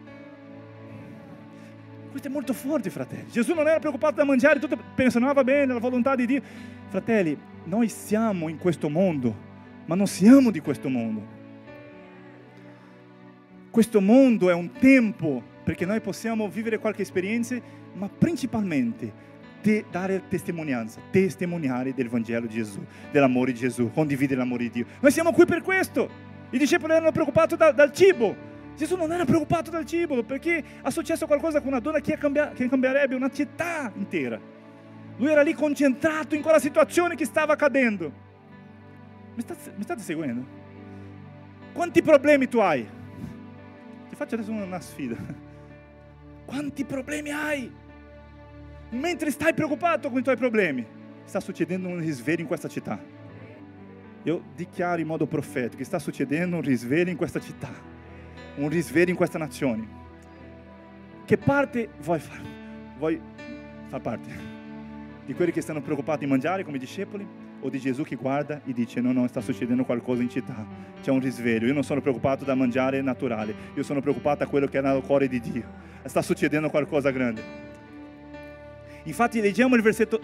[2.10, 3.28] Questo è molto forte, fratelli.
[3.30, 6.40] Gesù non era preoccupato da mangiare, tutto pensano, ah, va bene, la volontà di Dio.
[6.88, 9.36] Fratelli, noi siamo in questo mondo,
[9.84, 11.34] ma non siamo di questo mondo.
[13.70, 17.54] Questo mondo è un tempo perché noi possiamo vivere qualche esperienza,
[17.92, 19.24] ma principalmente
[19.66, 24.86] te, dare testimonianza, testimoniare del Vangelo di Gesù, dell'amore di Gesù, condividere l'amore di Dio.
[25.00, 26.08] Noi siamo qui per questo.
[26.50, 28.54] I discepoli erano preoccupati da, dal cibo.
[28.76, 32.50] Gesù non era preoccupato dal cibo perché è successo qualcosa con una donna che, cambia,
[32.50, 34.38] che cambierebbe una città intera.
[35.16, 38.12] Lui era lì concentrato in quella situazione che stava accadendo.
[39.34, 40.46] Mi state, mi state seguendo?
[41.72, 42.86] Quanti problemi tu hai?
[44.08, 45.16] Ti faccio adesso una sfida.
[46.44, 47.84] Quanti problemi hai?
[48.90, 50.84] Mentre stai preoccupato con i tuoi problemi,
[51.24, 52.98] sta succedendo un risveglio in questa città.
[54.22, 57.70] Io dichiaro in modo profetico che sta succedendo un risveglio in questa città,
[58.56, 60.04] un risveglio in questa nazione.
[61.24, 62.42] Che parte vuoi fare?
[62.98, 63.20] Vuoi
[63.86, 64.54] far parte?
[65.24, 67.26] Di quelli che stanno preoccupati di mangiare come discepoli?
[67.60, 70.66] O di Gesù che guarda e dice no, no, sta succedendo qualcosa in città,
[71.02, 74.66] c'è un risveglio, io non sono preoccupato da mangiare naturale, io sono preoccupato da quello
[74.66, 75.64] che è nel cuore di Dio,
[76.04, 77.65] sta succedendo qualcosa grande.
[79.06, 80.20] Infatti leggiamo il versetto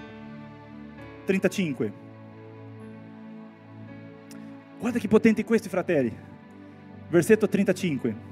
[1.25, 1.93] 35.
[4.79, 6.13] Guarda che potenti questi fratelli.
[7.09, 8.31] Versetto 35.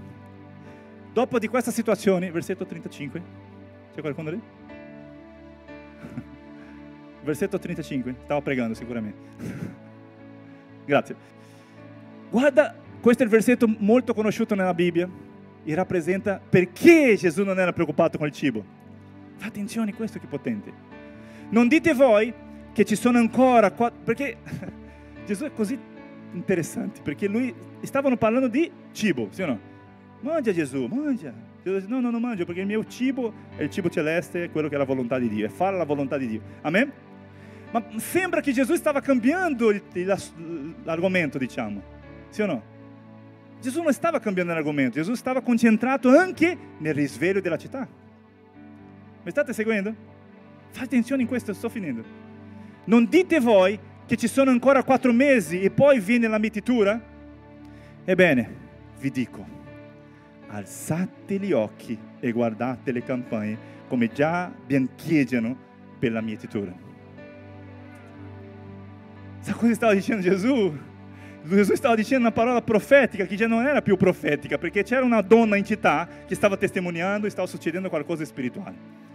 [1.13, 3.23] Dopo di questa situazione, versetto 35.
[3.95, 4.41] C'è qualcuno lì?
[7.23, 8.17] Versetto 35.
[8.25, 9.19] Stavo pregando sicuramente.
[10.85, 11.15] Grazie.
[12.29, 15.09] Guarda, questo è il versetto molto conosciuto nella Bibbia
[15.63, 18.80] e rappresenta perché Gesù non era preoccupato con il cibo.
[19.41, 20.72] Attenzione, questo che potente.
[21.51, 22.32] Non dite voi
[22.72, 24.01] che ci sono ancora quattro...
[24.05, 24.36] Perché
[25.26, 25.78] Gesù è così
[26.32, 27.68] interessante, perché lui...
[27.82, 29.59] Stavano parlando di cibo, sì o no?
[30.20, 31.32] Mangia Gesù, mangia.
[31.62, 34.51] Gesù dice, no, no, non mangio, perché il mio cibo è il cibo celeste, è
[34.51, 36.41] quello che è la volontà di Dio, è fare la volontà di Dio.
[36.61, 36.93] Amen?
[37.70, 39.72] Ma sembra che Gesù stava cambiando
[40.82, 41.82] l'argomento, diciamo.
[42.28, 42.62] Sì o no?
[43.61, 47.86] Gesù non stava cambiando l'argomento, Gesù stava concentrato anche nel risveglio della città.
[49.23, 49.95] Mi state seguendo?
[50.71, 52.03] Fate attenzione in questo, sto finendo.
[52.85, 57.01] Non dite voi che ci sono ancora quattro mesi e poi viene la mietitura?
[58.05, 58.57] Ebbene,
[58.99, 59.47] vi dico,
[60.49, 63.59] alzate gli occhi e guardate le campagne
[63.89, 65.57] come già biancheggiano
[65.99, 66.73] per la mietitura.
[69.41, 70.77] Sa cosa stava dicendo Gesù?
[71.43, 75.23] Gesù stava dicendo una parola profetica che già non era più profetica, perché c'era una
[75.23, 79.09] donna in città che stava testimoniando e stava succedendo qualcosa di spirituale.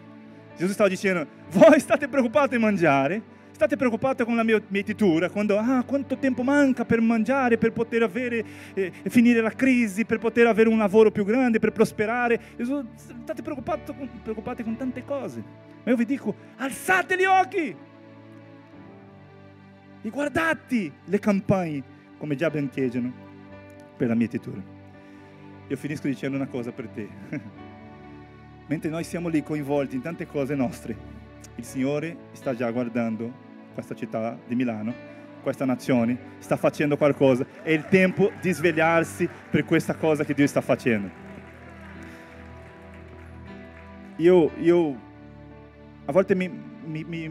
[0.57, 5.83] Gesù stava dicendo, voi state preoccupati di mangiare, state preoccupati con la mietitura, quando, ah,
[5.83, 8.43] quanto tempo manca per mangiare, per poter avere,
[8.73, 12.39] eh, finire la crisi, per poter avere un lavoro più grande, per prosperare.
[12.57, 15.43] Gesù, state preoccupati con, preoccupati con tante cose.
[15.83, 17.75] Ma io vi dico, alzate gli occhi
[20.01, 21.83] e guardate le campagne
[22.17, 23.13] come già biancheggiano
[23.97, 24.61] per la mietitura.
[25.67, 27.07] Io finisco dicendo una cosa per te.
[28.67, 30.95] mentre noi siamo lì coinvolti in tante cose nostre,
[31.55, 33.31] il Signore sta già guardando
[33.73, 34.93] questa città di Milano,
[35.41, 37.45] questa nazione, sta facendo qualcosa.
[37.61, 41.23] È il tempo di svegliarsi per questa cosa che Dio sta facendo.
[44.17, 44.99] Io, io
[46.05, 46.49] a volte mi,
[46.85, 47.29] mi, mi,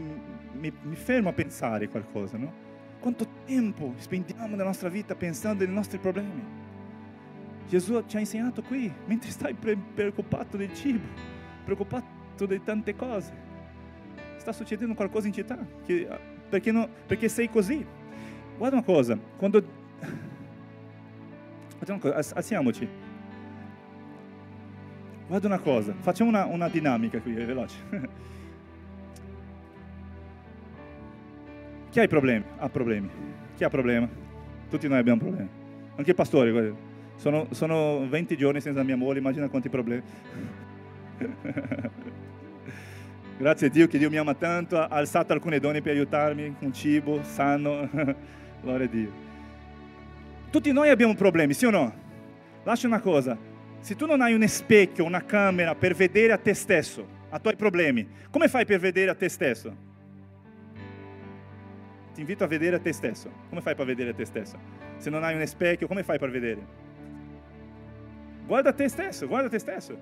[0.59, 2.63] mi fermo a pensare qualcosa, no?
[2.99, 6.64] Quanto tempo spendiamo nella nostra vita pensando ai nostri problemi?
[7.67, 11.05] Gesù ci ha insegnato qui, mentre stai preoccupato del cibo,
[11.63, 13.33] preoccupato di tante cose.
[14.37, 16.07] Sta succedendo qualcosa in città, che,
[16.47, 17.85] perché, no, perché sei così.
[18.57, 19.63] Guarda una cosa, quando...
[21.87, 22.87] Una cosa, alziamoci.
[25.27, 27.77] Guarda una cosa, facciamo una, una dinamica qui, veloce.
[31.89, 32.43] Chi ha problemi?
[32.57, 33.09] Ha problemi.
[33.55, 34.07] Chi ha problemi?
[34.69, 35.49] Tutti noi abbiamo problemi.
[35.95, 36.94] Anche il pastore, guarda.
[37.15, 40.03] Sono, sono 20 giorni senza mia moglie, immagina quanti problemi.
[43.37, 46.73] Grazie a Dio che Dio mi ama tanto, ha alzato alcune donne per aiutarmi con
[46.73, 47.89] cibo sano.
[48.61, 49.11] Gloria a Dio.
[50.49, 51.93] Tutti noi abbiamo problemi, sì o no?
[52.63, 53.37] Lascia una cosa,
[53.79, 57.55] se tu non hai un specchio, una camera per vedere a te stesso, a tuoi
[57.55, 59.75] problemi, come fai per vedere a te stesso?
[62.13, 63.29] Ti invito a vedere a te stesso.
[63.49, 64.57] Come fai per vedere a te stesso?
[64.95, 66.84] Se non hai un specchio, come fai per vedere?
[68.45, 69.97] Guarda te stesso, guarda te stesso.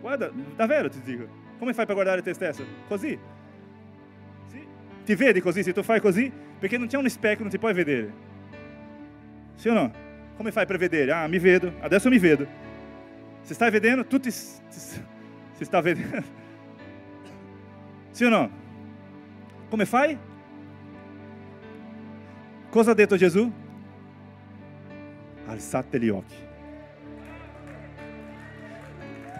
[0.00, 1.26] Guarda, davvero ti dico.
[1.58, 2.64] Come fai per guardare te stesso?
[2.88, 3.18] Così.
[4.48, 4.66] Sì?
[5.04, 6.30] Ti vedi così se tu fai così?
[6.58, 8.12] Perché non c'è un specchio, non ti puoi vedere.
[9.54, 9.92] Sì o no?
[10.36, 11.12] Come fai per vedere?
[11.12, 12.46] Ah, mi vedo, adesso mi vedo.
[13.42, 14.54] Se stai vedendo, tu ti, si
[15.60, 16.22] sta vedendo.
[18.10, 18.50] Sì o no?
[19.68, 20.16] Come fai?
[22.68, 23.50] Cosa ha detto Gesù?
[25.46, 26.34] Alzate gli occhi.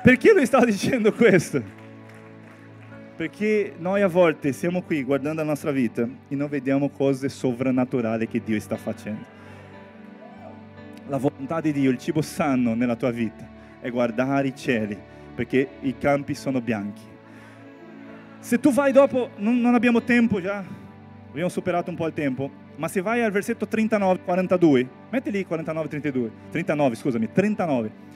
[0.04, 1.62] Perché lui stava dicendo questo?
[3.16, 8.28] Perché noi a volte siamo qui guardando la nostra vita e non vediamo cose sovrannaturali
[8.28, 9.24] che Dio sta facendo.
[11.06, 13.48] La volontà di Dio, il cibo sano nella tua vita
[13.80, 14.94] è guardare i cieli,
[15.34, 17.02] perché i campi sono bianchi.
[18.40, 20.62] Se tu vai dopo, non, abbiamo tempo già,
[21.30, 25.46] abbiamo superato un po' il tempo, ma se vai al versetto 39, 42, metti lì
[25.46, 28.12] 49, 32, 39, scusami, 39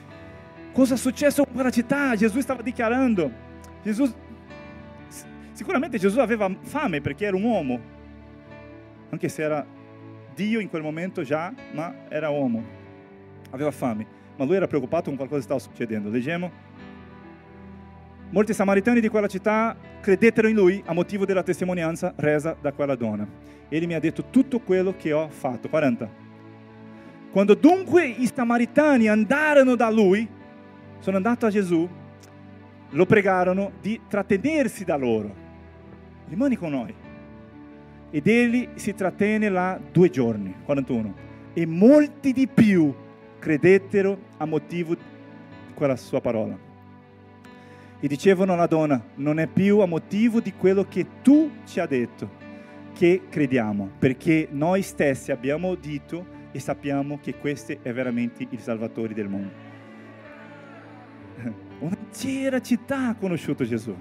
[0.71, 2.15] Cosa è successo quella città?
[2.15, 3.31] Gesù stava dichiarando.
[3.83, 4.11] Gesù,
[5.51, 7.79] sicuramente Gesù aveva fame perché era un uomo,
[9.09, 9.65] anche se era
[10.33, 12.63] Dio in quel momento già, ma era uomo.
[13.49, 14.05] Aveva fame,
[14.37, 16.09] ma lui era preoccupato con qualcosa che stava succedendo.
[16.09, 16.67] Leggiamo.
[18.29, 22.95] Molti samaritani di quella città credettero in lui a motivo della testimonianza resa da quella
[22.95, 23.27] donna.
[23.67, 25.67] Egli mi ha detto tutto quello che ho fatto.
[25.67, 26.09] 40.
[27.31, 30.27] Quando dunque i samaritani andarono da lui,
[30.99, 31.87] sono andato a Gesù,
[32.91, 35.47] lo pregarono di trattenersi da loro.
[36.27, 36.93] Rimani con noi.
[38.11, 41.27] Ed egli si trattenne là due giorni, 41.
[41.53, 42.93] E molti di più
[43.39, 45.01] credettero a motivo di
[45.73, 46.57] quella sua parola.
[48.01, 51.87] E dicevano alla donna, non è più a motivo di quello che tu ci hai
[51.87, 52.37] detto
[52.93, 59.13] che crediamo, perché noi stessi abbiamo udito e sappiamo che questo è veramente il Salvatore
[59.13, 59.68] del mondo.
[61.79, 63.95] Un'intera città ha conosciuto Gesù.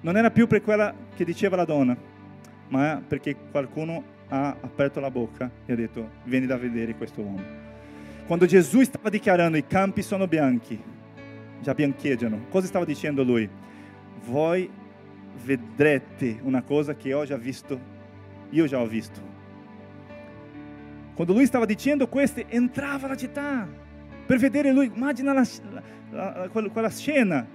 [0.00, 1.96] Non era più per quella che diceva la donna,
[2.68, 7.62] ma perché qualcuno ha aperto la bocca e ha detto vieni da vedere questo uomo.
[8.26, 10.80] Quando Gesù stava dichiarando i campi sono bianchi,
[11.60, 13.48] già biancheggiano, cosa stava dicendo lui?
[14.26, 14.70] Voi
[15.42, 17.78] vedrete una cosa che ho già visto,
[18.50, 19.32] io già ho visto.
[21.14, 23.82] Quando lui stava dicendo questo, entrava la città
[24.26, 24.90] per vedere lui.
[24.94, 27.46] Immagina la, quella scena.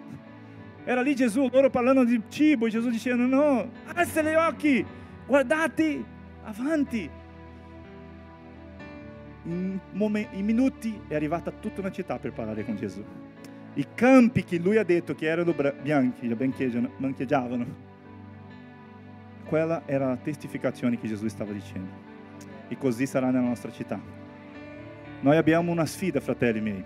[0.84, 4.86] Era lì Gesù, loro parlando di cibo, e Gesù dicendo no, alza gli occhi,
[5.26, 6.04] guardate
[6.44, 7.10] avanti.
[9.44, 13.04] In, momenti, in minuti è arrivata tutta una città per parlare con Gesù.
[13.76, 17.88] I campi che lui ha detto che erano bianchi, biancheggiavano,
[19.46, 22.08] quella era la testificazione che Gesù stava dicendo.
[22.68, 24.19] E così sarà nella nostra città.
[25.22, 26.84] Noi abbiamo una sfida, fratelli miei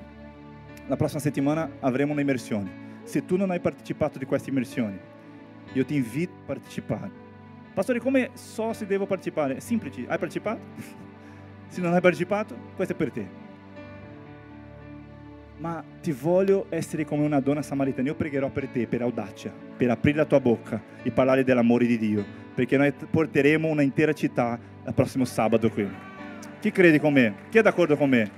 [0.88, 2.82] la prossima settimana avremo un'immersione.
[3.04, 5.00] Se tu non hai partecipato di questa immersione,
[5.74, 7.12] io ti invito a partecipare.
[7.74, 9.56] Pastore, come so se devo partecipare?
[9.56, 10.62] È semplice, hai partecipato?
[11.68, 13.42] se non hai partecipato, questo è per te.
[15.58, 18.10] Ma ti voglio essere come una donna samaritana.
[18.10, 21.98] Io pregherò per te, per audacia, per aprire la tua bocca e parlare dell'amore di
[21.98, 22.26] Dio.
[22.54, 26.13] Perché noi porteremo un'intera città il prossimo sabato qui.
[26.60, 27.34] Chi crede con me?
[27.50, 28.30] Chi è d'accordo con me?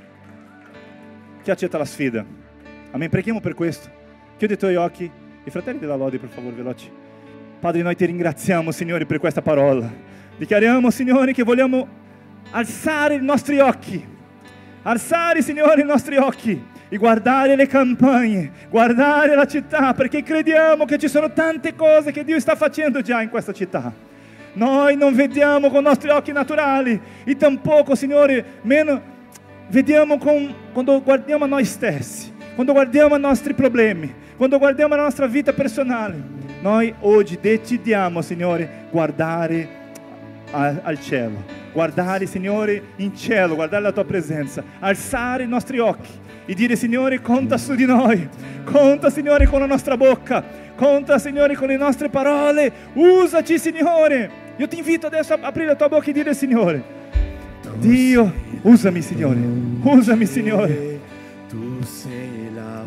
[1.43, 2.25] Chi accetta la sfida?
[2.91, 3.09] Amen.
[3.09, 3.89] Preghiamo per questo.
[4.37, 5.09] Chiudi i tuoi occhi.
[5.43, 6.89] I fratelli della lode, per favore, veloci.
[7.59, 9.91] Padre, noi ti ringraziamo, Signore, per questa parola.
[10.37, 11.87] Dichiariamo, Signore, che vogliamo
[12.51, 14.03] alzare i nostri occhi,
[14.83, 20.97] alzare, Signore, i nostri occhi e guardare le campagne, guardare la città, perché crediamo che
[20.97, 23.91] ci sono tante cose che Dio sta facendo già in questa città.
[24.55, 29.01] Noi non vediamo con i nostri occhi naturali e tampoco, Signore, meno
[29.67, 35.03] vediamo con, quando guardiamo a noi stessi, quando guardiamo i nostri problemi, quando guardiamo la
[35.03, 36.15] nostra vita personale.
[36.61, 39.67] Noi oggi decidiamo, Signore, guardare
[40.51, 41.43] al, al cielo,
[41.73, 47.19] guardare, Signore, in cielo, guardare la tua presenza, alzare i nostri occhi e dire, Signore,
[47.19, 48.29] conta su di noi,
[48.63, 50.41] conta, Signore, con la nostra bocca,
[50.77, 54.43] conta, Signore, con le nostre parole, usaci, Signore.
[54.57, 56.81] Io ti invito adesso a aprire la tua bocca e dire, Signore,
[57.77, 58.31] Dio,
[58.61, 59.39] usami, Signore,
[59.81, 60.99] usami, Signore.
[61.49, 62.83] Tu sei la.